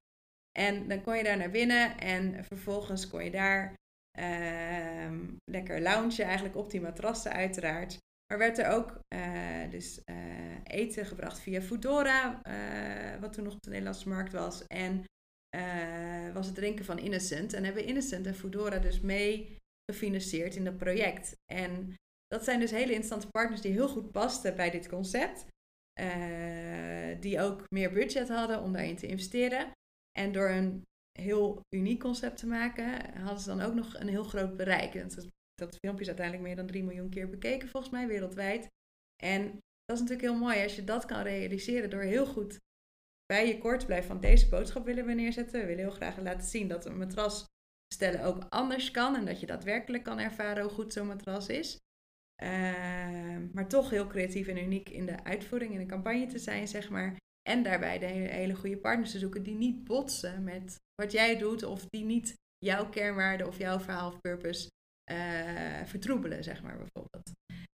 En 0.51 0.87
dan 0.87 1.01
kon 1.01 1.17
je 1.17 1.23
daar 1.23 1.37
naar 1.37 1.51
binnen 1.51 1.97
en 1.97 2.45
vervolgens 2.45 3.07
kon 3.07 3.23
je 3.23 3.31
daar 3.31 3.73
ehm, 4.11 5.35
lekker 5.51 5.81
loungen, 5.81 6.25
eigenlijk 6.25 6.55
op 6.55 6.69
die 6.69 6.81
matrassen 6.81 7.31
uiteraard. 7.31 7.97
Maar 8.31 8.39
werd 8.39 8.57
er 8.57 8.67
ook 8.67 8.99
uh, 9.13 9.69
dus 9.69 10.01
uh, 10.05 10.15
eten 10.63 11.05
gebracht 11.05 11.39
via 11.39 11.61
Foodora, 11.61 12.41
uh, 12.47 13.21
wat 13.21 13.33
toen 13.33 13.43
nog 13.43 13.53
op 13.53 13.61
de 13.61 13.69
Nederlandse 13.69 14.09
markt 14.09 14.31
was. 14.31 14.67
En 14.67 15.03
was 16.33 16.45
het 16.45 16.55
drinken 16.55 16.85
van 16.85 16.99
Innocent. 16.99 17.53
En 17.53 17.63
hebben 17.63 17.85
Innocent 17.85 18.25
en 18.25 18.35
Foodora 18.35 18.79
dus 18.79 18.99
mee 18.99 19.57
gefinancierd 19.91 20.55
in 20.55 20.63
dat 20.63 20.77
project. 20.77 21.35
En 21.53 21.95
dat 22.27 22.43
zijn 22.43 22.59
dus 22.59 22.71
hele 22.71 22.91
interessante 22.91 23.27
partners 23.27 23.61
die 23.61 23.71
heel 23.71 23.89
goed 23.89 24.11
pasten 24.11 24.55
bij 24.55 24.69
dit 24.69 24.87
concept. 24.87 25.45
die 27.19 27.41
ook 27.41 27.63
meer 27.69 27.91
budget 27.91 28.29
hadden 28.29 28.61
om 28.61 28.71
daarin 28.73 28.95
te 28.95 29.07
investeren. 29.07 29.71
En 30.19 30.31
door 30.31 30.49
een 30.49 30.81
heel 31.19 31.59
uniek 31.75 31.99
concept 31.99 32.37
te 32.37 32.47
maken, 32.47 33.13
hadden 33.19 33.39
ze 33.39 33.55
dan 33.55 33.61
ook 33.61 33.73
nog 33.73 33.99
een 33.99 34.09
heel 34.09 34.23
groot 34.23 34.57
bereik. 34.57 34.93
Dat 35.61 35.77
filmpje 35.77 36.01
is 36.01 36.07
uiteindelijk 36.07 36.47
meer 36.47 36.55
dan 36.55 36.67
3 36.67 36.83
miljoen 36.83 37.09
keer 37.09 37.29
bekeken, 37.29 37.69
volgens 37.69 37.91
mij, 37.91 38.07
wereldwijd. 38.07 38.67
En 39.23 39.43
dat 39.85 39.95
is 39.95 40.01
natuurlijk 40.01 40.21
heel 40.21 40.47
mooi 40.47 40.63
als 40.63 40.75
je 40.75 40.83
dat 40.83 41.05
kan 41.05 41.21
realiseren 41.21 41.89
door 41.89 42.01
heel 42.01 42.25
goed 42.25 42.59
bij 43.25 43.47
je 43.47 43.57
kort 43.57 43.79
te 43.79 43.85
blijven 43.85 44.07
van 44.07 44.19
deze 44.19 44.49
boodschap 44.49 44.85
willen 44.85 45.05
we 45.05 45.13
neerzetten. 45.13 45.59
We 45.59 45.65
willen 45.65 45.83
heel 45.83 45.93
graag 45.93 46.17
laten 46.17 46.47
zien 46.47 46.67
dat 46.67 46.85
een 46.85 46.97
matras 46.97 47.45
bestellen 47.87 48.23
ook 48.23 48.45
anders 48.49 48.91
kan 48.91 49.15
en 49.15 49.25
dat 49.25 49.39
je 49.39 49.45
daadwerkelijk 49.45 50.03
kan 50.03 50.19
ervaren 50.19 50.63
hoe 50.63 50.71
goed 50.71 50.93
zo'n 50.93 51.07
matras 51.07 51.47
is. 51.47 51.79
Uh, 52.43 52.49
maar 53.53 53.67
toch 53.67 53.89
heel 53.89 54.07
creatief 54.07 54.47
en 54.47 54.57
uniek 54.57 54.89
in 54.89 55.05
de 55.05 55.23
uitvoering, 55.23 55.73
in 55.73 55.79
de 55.79 55.85
campagne 55.85 56.25
te 56.25 56.39
zijn, 56.39 56.67
zeg 56.67 56.89
maar. 56.89 57.15
En 57.49 57.63
daarbij 57.63 57.99
de 57.99 58.05
hele, 58.05 58.27
hele 58.27 58.55
goede 58.55 58.77
partners 58.77 59.11
te 59.11 59.19
zoeken 59.19 59.43
die 59.43 59.55
niet 59.55 59.83
botsen 59.83 60.43
met 60.43 60.75
wat 60.95 61.11
jij 61.11 61.37
doet 61.37 61.63
of 61.63 61.85
die 61.85 62.03
niet 62.03 62.33
jouw 62.57 62.89
kernwaarde 62.89 63.47
of 63.47 63.57
jouw 63.57 63.79
verhaal 63.79 64.07
of 64.07 64.21
purpose 64.21 64.69
uh, 65.11 65.85
vertroebelen, 65.85 66.43
zeg 66.43 66.61
maar 66.63 66.77
bijvoorbeeld. 66.77 67.31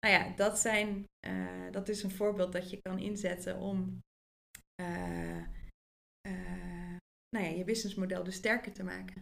Nou 0.05 0.13
ja, 0.15 0.33
dat, 0.35 0.59
zijn, 0.59 1.05
uh, 1.27 1.71
dat 1.71 1.89
is 1.89 2.03
een 2.03 2.11
voorbeeld 2.11 2.51
dat 2.51 2.69
je 2.69 2.81
kan 2.81 2.99
inzetten 2.99 3.57
om 3.57 3.99
uh, 4.81 5.45
nou 7.29 7.45
ja, 7.45 7.51
je 7.57 7.63
businessmodel 7.63 8.23
dus 8.23 8.35
sterker 8.35 8.73
te 8.73 8.83
maken. 8.83 9.21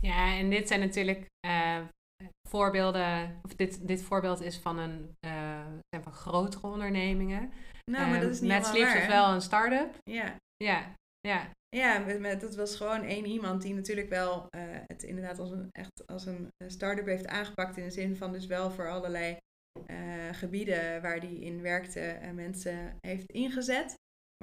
Ja, 0.00 0.36
en 0.36 0.50
dit 0.50 0.68
zijn 0.68 0.80
natuurlijk 0.80 1.26
voorbeelden, 2.48 3.40
of 3.42 3.54
dit, 3.54 3.86
dit 3.86 4.02
voorbeeld 4.02 4.40
is 4.40 4.58
van 4.58 4.78
een 4.78 5.14
zijn 5.88 6.02
van 6.02 6.12
grotere 6.12 6.66
ondernemingen. 6.66 7.52
Nou, 7.90 8.10
maar 8.10 8.20
dat 8.20 8.30
is 8.30 8.40
niet 8.40 8.50
Met 8.50 8.66
Sleeps 8.66 8.94
is 8.94 9.06
wel 9.06 9.32
een 9.32 9.40
start-up. 9.40 9.98
Ja. 10.02 10.36
Ja, 10.64 10.94
ja. 11.20 11.50
Ja, 11.76 11.98
met, 11.98 12.40
dat 12.40 12.54
was 12.54 12.76
gewoon 12.76 13.02
één 13.02 13.26
iemand 13.26 13.62
die 13.62 13.74
natuurlijk 13.74 14.08
wel 14.08 14.46
uh, 14.56 14.62
het 14.86 15.02
inderdaad 15.02 15.38
als 15.38 15.50
een, 15.50 15.68
echt 15.72 16.06
als 16.06 16.26
een 16.26 16.48
start-up 16.66 17.06
heeft 17.06 17.26
aangepakt. 17.26 17.76
In 17.76 17.84
de 17.84 17.90
zin 17.90 18.16
van 18.16 18.32
dus 18.32 18.46
wel 18.46 18.70
voor 18.70 18.90
allerlei 18.90 19.36
uh, 19.90 20.32
gebieden 20.32 21.02
waar 21.02 21.18
hij 21.18 21.34
in 21.34 21.62
werkte 21.62 22.00
en 22.00 22.34
mensen 22.34 22.96
heeft 23.06 23.30
ingezet. 23.30 23.94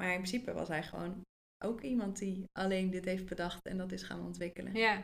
Maar 0.02 0.12
in 0.12 0.22
principe 0.22 0.54
was 0.54 0.68
hij 0.68 0.84
gewoon 0.84 1.22
ook 1.64 1.82
iemand 1.82 2.18
die 2.18 2.44
alleen 2.60 2.90
dit 2.90 3.06
heeft 3.06 3.26
bedacht 3.26 3.66
en 3.66 3.78
dat 3.78 3.92
is 3.92 4.04
gaan 4.04 4.26
ontwikkelen. 4.26 4.74
Ja, 4.74 5.04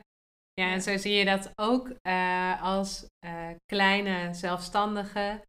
Ja, 0.53 0.71
en 0.71 0.81
zo 0.81 0.97
zie 0.97 1.13
je 1.13 1.25
dat 1.25 1.51
ook 1.55 1.93
uh, 2.07 2.63
als 2.63 3.05
uh, 3.25 3.49
kleine 3.65 4.33
zelfstandige. 4.33 5.41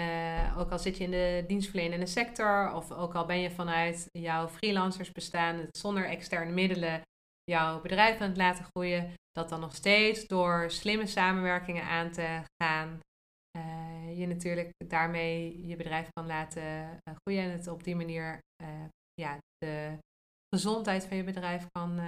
Uh, 0.00 0.58
ook 0.58 0.70
al 0.70 0.78
zit 0.78 0.96
je 0.96 1.04
in 1.04 1.10
de 1.10 1.44
dienstverlenende 1.46 2.06
sector, 2.06 2.72
of 2.72 2.92
ook 2.92 3.14
al 3.14 3.26
ben 3.26 3.40
je 3.40 3.50
vanuit 3.50 4.08
jouw 4.12 4.48
freelancers 4.48 5.12
bestaan, 5.12 5.66
zonder 5.70 6.08
externe 6.08 6.52
middelen 6.52 7.00
jouw 7.44 7.80
bedrijf 7.80 8.20
aan 8.20 8.28
het 8.28 8.36
laten 8.36 8.64
groeien, 8.64 9.12
dat 9.30 9.48
dan 9.48 9.60
nog 9.60 9.74
steeds 9.74 10.26
door 10.26 10.70
slimme 10.70 11.06
samenwerkingen 11.06 11.84
aan 11.84 12.10
te 12.10 12.42
gaan, 12.62 13.00
je 14.14 14.26
natuurlijk 14.26 14.70
daarmee 14.88 15.66
je 15.66 15.76
bedrijf 15.76 16.08
kan 16.10 16.26
laten 16.26 17.00
groeien 17.22 17.44
en 17.44 17.50
het 17.50 17.68
op 17.68 17.84
die 17.84 17.96
manier 17.96 18.38
ja, 19.14 19.38
de 19.58 19.98
gezondheid 20.54 21.04
van 21.04 21.16
je 21.16 21.24
bedrijf 21.24 21.66
kan 21.70 22.00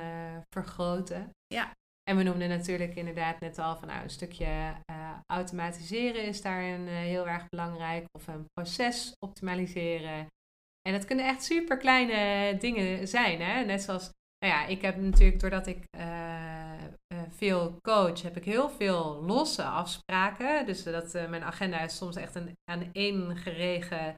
vergroten. 0.55 1.31
Ja. 1.47 1.73
En 2.11 2.17
we 2.17 2.23
noemden 2.23 2.49
natuurlijk 2.49 2.95
inderdaad 2.95 3.41
net 3.41 3.59
al 3.59 3.77
van 3.77 3.89
nou, 3.89 4.03
een 4.03 4.11
stukje 4.11 4.75
uh, 4.91 5.11
automatiseren 5.27 6.25
is 6.25 6.43
daarin 6.43 6.81
uh, 6.81 6.95
heel 6.95 7.29
erg 7.29 7.49
belangrijk. 7.49 8.07
Of 8.13 8.27
een 8.27 8.45
proces 8.53 9.13
optimaliseren. 9.19 10.27
En 10.89 10.93
dat 10.93 11.05
kunnen 11.05 11.27
echt 11.27 11.45
super 11.45 11.77
kleine 11.77 12.57
dingen 12.59 13.09
zijn. 13.09 13.41
Hè? 13.41 13.65
Net 13.65 13.83
zoals, 13.83 14.11
nou 14.39 14.55
ja, 14.55 14.67
ik 14.67 14.83
heb 14.83 14.97
natuurlijk 14.97 15.41
doordat 15.41 15.67
ik 15.67 15.85
uh, 15.99 16.83
veel 17.29 17.77
coach, 17.81 18.23
heb 18.23 18.37
ik 18.37 18.45
heel 18.45 18.71
veel 18.71 19.23
losse 19.25 19.65
afspraken. 19.65 20.67
Dus 20.67 20.83
dat 20.83 21.13
mijn 21.13 21.45
agenda 21.45 21.81
is 21.81 21.97
soms 21.97 22.17
echt 22.17 22.35
een 22.35 22.53
aan 22.71 22.91
één 22.93 23.37
geregen 23.37 24.15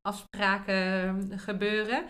afspraken 0.00 1.38
gebeuren. 1.38 2.06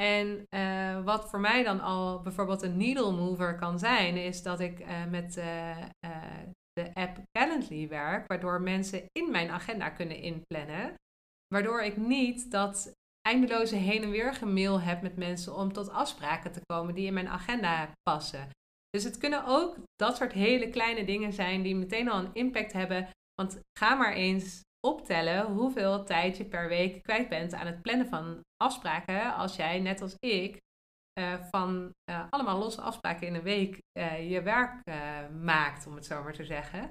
En 0.00 0.46
uh, 0.50 1.04
wat 1.04 1.30
voor 1.30 1.40
mij 1.40 1.62
dan 1.62 1.80
al 1.80 2.22
bijvoorbeeld 2.22 2.62
een 2.62 2.76
needle 2.76 3.12
mover 3.12 3.56
kan 3.56 3.78
zijn, 3.78 4.16
is 4.16 4.42
dat 4.42 4.60
ik 4.60 4.80
uh, 4.80 5.04
met 5.04 5.36
uh, 5.36 5.76
de 6.72 6.94
app 6.94 7.18
Calendly 7.38 7.88
werk, 7.88 8.26
waardoor 8.26 8.60
mensen 8.60 9.04
in 9.12 9.30
mijn 9.30 9.50
agenda 9.50 9.90
kunnen 9.90 10.16
inplannen. 10.16 10.94
Waardoor 11.54 11.82
ik 11.82 11.96
niet 11.96 12.50
dat 12.50 12.92
eindeloze 13.28 13.76
heen 13.76 14.02
en 14.02 14.10
weer 14.10 14.34
gemail 14.34 14.80
heb 14.80 15.02
met 15.02 15.16
mensen 15.16 15.54
om 15.54 15.72
tot 15.72 15.90
afspraken 15.90 16.52
te 16.52 16.60
komen 16.66 16.94
die 16.94 17.06
in 17.06 17.14
mijn 17.14 17.28
agenda 17.28 17.90
passen. 18.02 18.48
Dus 18.90 19.04
het 19.04 19.18
kunnen 19.18 19.44
ook 19.46 19.76
dat 19.96 20.16
soort 20.16 20.32
hele 20.32 20.70
kleine 20.70 21.04
dingen 21.04 21.32
zijn 21.32 21.62
die 21.62 21.76
meteen 21.76 22.08
al 22.08 22.18
een 22.18 22.34
impact 22.34 22.72
hebben. 22.72 23.08
Want 23.34 23.60
ga 23.78 23.94
maar 23.94 24.12
eens 24.12 24.60
optellen 24.84 25.46
hoeveel 25.46 26.04
tijd 26.04 26.36
je 26.36 26.44
per 26.44 26.68
week 26.68 27.02
kwijt 27.02 27.28
bent 27.28 27.52
aan 27.52 27.66
het 27.66 27.82
plannen 27.82 28.06
van 28.06 28.40
afspraken. 28.56 29.34
Als 29.34 29.56
jij, 29.56 29.80
net 29.80 30.00
als 30.00 30.16
ik, 30.18 30.62
uh, 31.20 31.44
van 31.50 31.92
uh, 32.10 32.26
allemaal 32.30 32.58
losse 32.58 32.80
afspraken 32.80 33.26
in 33.26 33.34
een 33.34 33.42
week 33.42 33.78
uh, 33.98 34.30
je 34.30 34.42
werk 34.42 34.84
maakt, 35.42 35.86
om 35.86 35.94
het 35.94 36.06
zo 36.06 36.22
maar 36.22 36.32
te 36.32 36.44
zeggen. 36.44 36.90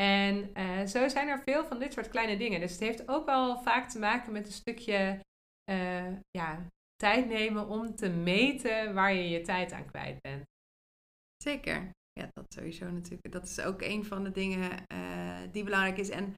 En 0.00 0.52
zo 0.88 1.08
zijn 1.08 1.28
er 1.28 1.42
veel 1.42 1.64
van 1.64 1.78
dit 1.78 1.92
soort 1.92 2.08
kleine 2.08 2.36
dingen. 2.36 2.60
Dus 2.60 2.72
het 2.72 2.80
heeft 2.80 3.08
ook 3.08 3.26
wel 3.26 3.62
vaak 3.62 3.88
te 3.88 3.98
maken 3.98 4.32
met 4.32 4.46
een 4.46 4.52
stukje 4.52 5.20
ja, 6.30 6.66
tijd 6.96 7.26
nemen 7.26 7.68
om 7.68 7.94
te 7.94 8.08
meten 8.08 8.94
waar 8.94 9.12
je 9.12 9.28
je 9.28 9.40
tijd 9.40 9.72
aan 9.72 9.86
kwijt 9.86 10.20
bent. 10.20 10.44
Zeker. 11.36 11.90
Ja, 12.12 12.28
dat 12.32 12.52
sowieso 12.54 12.90
natuurlijk. 12.90 13.32
Dat 13.32 13.44
is 13.44 13.60
ook 13.60 13.82
een 13.82 14.04
van 14.04 14.24
de 14.24 14.30
dingen 14.30 14.70
die 15.50 15.64
belangrijk 15.64 15.98
is. 15.98 16.10
En 16.10 16.34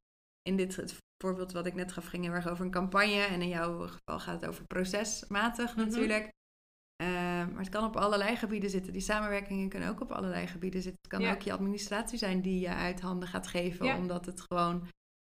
in 0.46 0.56
dit 0.56 0.76
het 0.76 0.96
voorbeeld 1.22 1.52
wat 1.52 1.66
ik 1.66 1.74
net 1.74 1.92
gaf, 1.92 2.06
ging 2.06 2.24
heel 2.24 2.32
erg 2.32 2.48
over 2.48 2.64
een 2.64 2.70
campagne. 2.70 3.20
En 3.20 3.42
in 3.42 3.48
jouw 3.48 3.78
geval 3.78 4.20
gaat 4.20 4.40
het 4.40 4.50
over 4.50 4.64
procesmatig 4.64 5.76
mhm. 5.76 5.86
natuurlijk. 5.86 6.34
Uh, 7.02 7.08
maar 7.46 7.58
het 7.58 7.68
kan 7.68 7.84
op 7.84 7.96
allerlei 7.96 8.36
gebieden 8.36 8.70
zitten. 8.70 8.92
Die 8.92 9.02
samenwerkingen 9.02 9.68
kunnen 9.68 9.88
ook 9.88 10.00
op 10.00 10.12
allerlei 10.12 10.46
gebieden 10.46 10.82
zitten. 10.82 11.00
Het 11.02 11.20
kan 11.20 11.30
ook 11.30 11.40
je 11.40 11.52
administratie 11.52 12.18
zijn 12.18 12.40
die 12.40 12.60
je 12.60 12.68
uit 12.68 13.00
handen 13.00 13.28
gaat 13.28 13.46
geven, 13.46 13.96
omdat 13.96 14.26
het 14.26 14.40
gewoon 14.40 14.88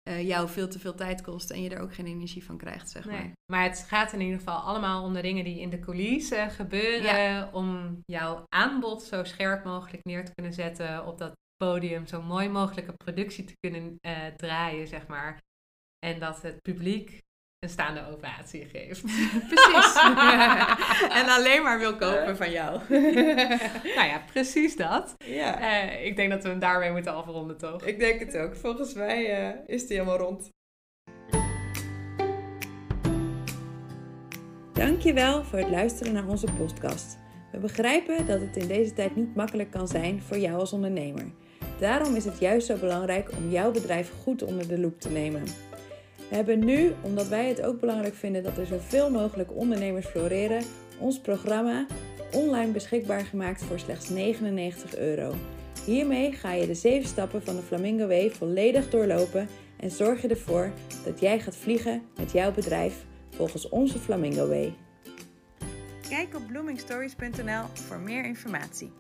uh, 0.09 0.27
jou 0.27 0.49
veel 0.49 0.69
te 0.69 0.79
veel 0.79 0.95
tijd 0.95 1.23
kost 1.23 1.51
en 1.51 1.63
je 1.63 1.71
er 1.71 1.81
ook 1.81 1.95
geen 1.95 2.07
energie 2.07 2.45
van 2.45 2.57
krijgt, 2.57 2.91
zeg 2.91 3.05
maar. 3.05 3.33
Maar 3.53 3.63
het 3.63 3.85
gaat 3.89 4.13
in 4.13 4.21
ieder 4.21 4.39
geval 4.39 4.59
allemaal 4.59 5.05
om 5.05 5.13
de 5.13 5.23
dingen 5.23 5.45
die 5.45 5.61
in 5.61 5.71
de 5.71 5.79
coulissen 5.79 6.51
gebeuren, 6.51 7.53
om 7.53 7.99
jouw 8.05 8.45
aanbod 8.49 9.03
zo 9.03 9.25
scherp 9.25 9.65
mogelijk 9.65 10.05
neer 10.05 10.25
te 10.25 10.35
kunnen 10.35 10.53
zetten 10.53 11.07
op 11.07 11.19
dat 11.19 11.33
podium 11.57 12.07
zo 12.07 12.23
mooi 12.23 12.49
mogelijke 12.49 12.93
productie 12.93 13.45
te 13.45 13.57
kunnen 13.61 13.99
uh, 14.07 14.27
draaien, 14.37 14.87
zeg 14.87 15.07
maar. 15.07 15.43
En 15.99 16.19
dat 16.19 16.43
het 16.43 16.63
publiek 16.63 17.25
een 17.59 17.69
staande 17.69 18.07
ovatie 18.07 18.65
geeft. 18.65 19.03
precies. 19.53 19.95
en 21.21 21.29
alleen 21.29 21.63
maar 21.63 21.79
wil 21.79 21.97
kopen 21.97 22.37
van 22.37 22.51
jou. 22.51 22.81
nou 23.97 24.09
ja, 24.09 24.23
precies 24.33 24.77
dat. 24.77 25.15
Ja. 25.25 25.61
Uh, 25.61 26.05
ik 26.05 26.17
denk 26.17 26.31
dat 26.31 26.43
we 26.43 26.49
hem 26.49 26.59
daarmee 26.59 26.93
moeten 26.93 27.15
afronden, 27.15 27.59
toch? 27.59 27.85
Ik 27.85 27.99
denk 27.99 28.21
het 28.21 28.37
ook. 28.37 28.57
Volgens 28.57 28.95
mij 28.95 29.49
uh, 29.49 29.55
is 29.67 29.87
die 29.87 29.97
helemaal 29.97 30.19
rond. 30.19 30.49
Dankjewel 34.73 35.45
voor 35.45 35.59
het 35.59 35.71
luisteren 35.71 36.13
naar 36.13 36.27
onze 36.27 36.53
podcast. 36.59 37.19
We 37.53 37.59
begrijpen 37.59 38.27
dat 38.27 38.41
het 38.41 38.57
in 38.57 38.69
deze 38.69 38.93
tijd 38.93 39.17
niet 39.17 39.35
makkelijk 39.35 39.71
kan 39.71 39.89
zijn 39.89 40.23
voor 40.23 40.39
jou 40.39 40.59
als 40.59 40.73
ondernemer. 40.73 41.25
Daarom 41.79 42.15
is 42.15 42.25
het 42.25 42.39
juist 42.39 42.67
zo 42.67 42.77
belangrijk 42.77 43.31
om 43.37 43.51
jouw 43.51 43.71
bedrijf 43.71 44.13
goed 44.23 44.43
onder 44.43 44.69
de 44.69 44.79
loep 44.79 45.01
te 45.01 45.11
nemen. 45.11 45.45
We 46.29 46.35
hebben 46.35 46.65
nu, 46.65 46.93
omdat 47.03 47.29
wij 47.29 47.49
het 47.49 47.63
ook 47.63 47.81
belangrijk 47.81 48.15
vinden 48.15 48.43
dat 48.43 48.59
er 48.59 48.67
zoveel 48.67 49.11
mogelijk 49.11 49.57
ondernemers 49.57 50.07
floreren, 50.07 50.63
ons 50.99 51.21
programma 51.21 51.87
online 52.33 52.73
beschikbaar 52.73 53.25
gemaakt 53.25 53.63
voor 53.63 53.79
slechts 53.79 54.09
99 54.09 54.97
euro. 54.97 55.35
Hiermee 55.85 56.33
ga 56.33 56.53
je 56.53 56.67
de 56.67 56.75
7 56.75 57.09
stappen 57.09 57.43
van 57.43 57.57
de 57.57 57.63
Flamingo 57.63 58.07
Way 58.07 58.31
volledig 58.31 58.91
doorlopen 58.91 59.49
en 59.77 59.91
zorg 59.91 60.23
je 60.23 60.29
ervoor 60.29 60.73
dat 61.05 61.21
jij 61.21 61.41
gaat 61.41 61.57
vliegen 61.57 62.03
met 62.17 62.33
jouw 62.33 62.53
bedrijf 62.53 63.05
volgens 63.31 63.69
onze 63.69 63.99
Flamingo 63.99 64.49
Way. 64.49 64.75
Kijk 66.09 66.35
op 66.37 66.47
bloomingstories.nl 66.47 67.65
voor 67.73 67.99
meer 67.99 68.25
informatie. 68.25 68.93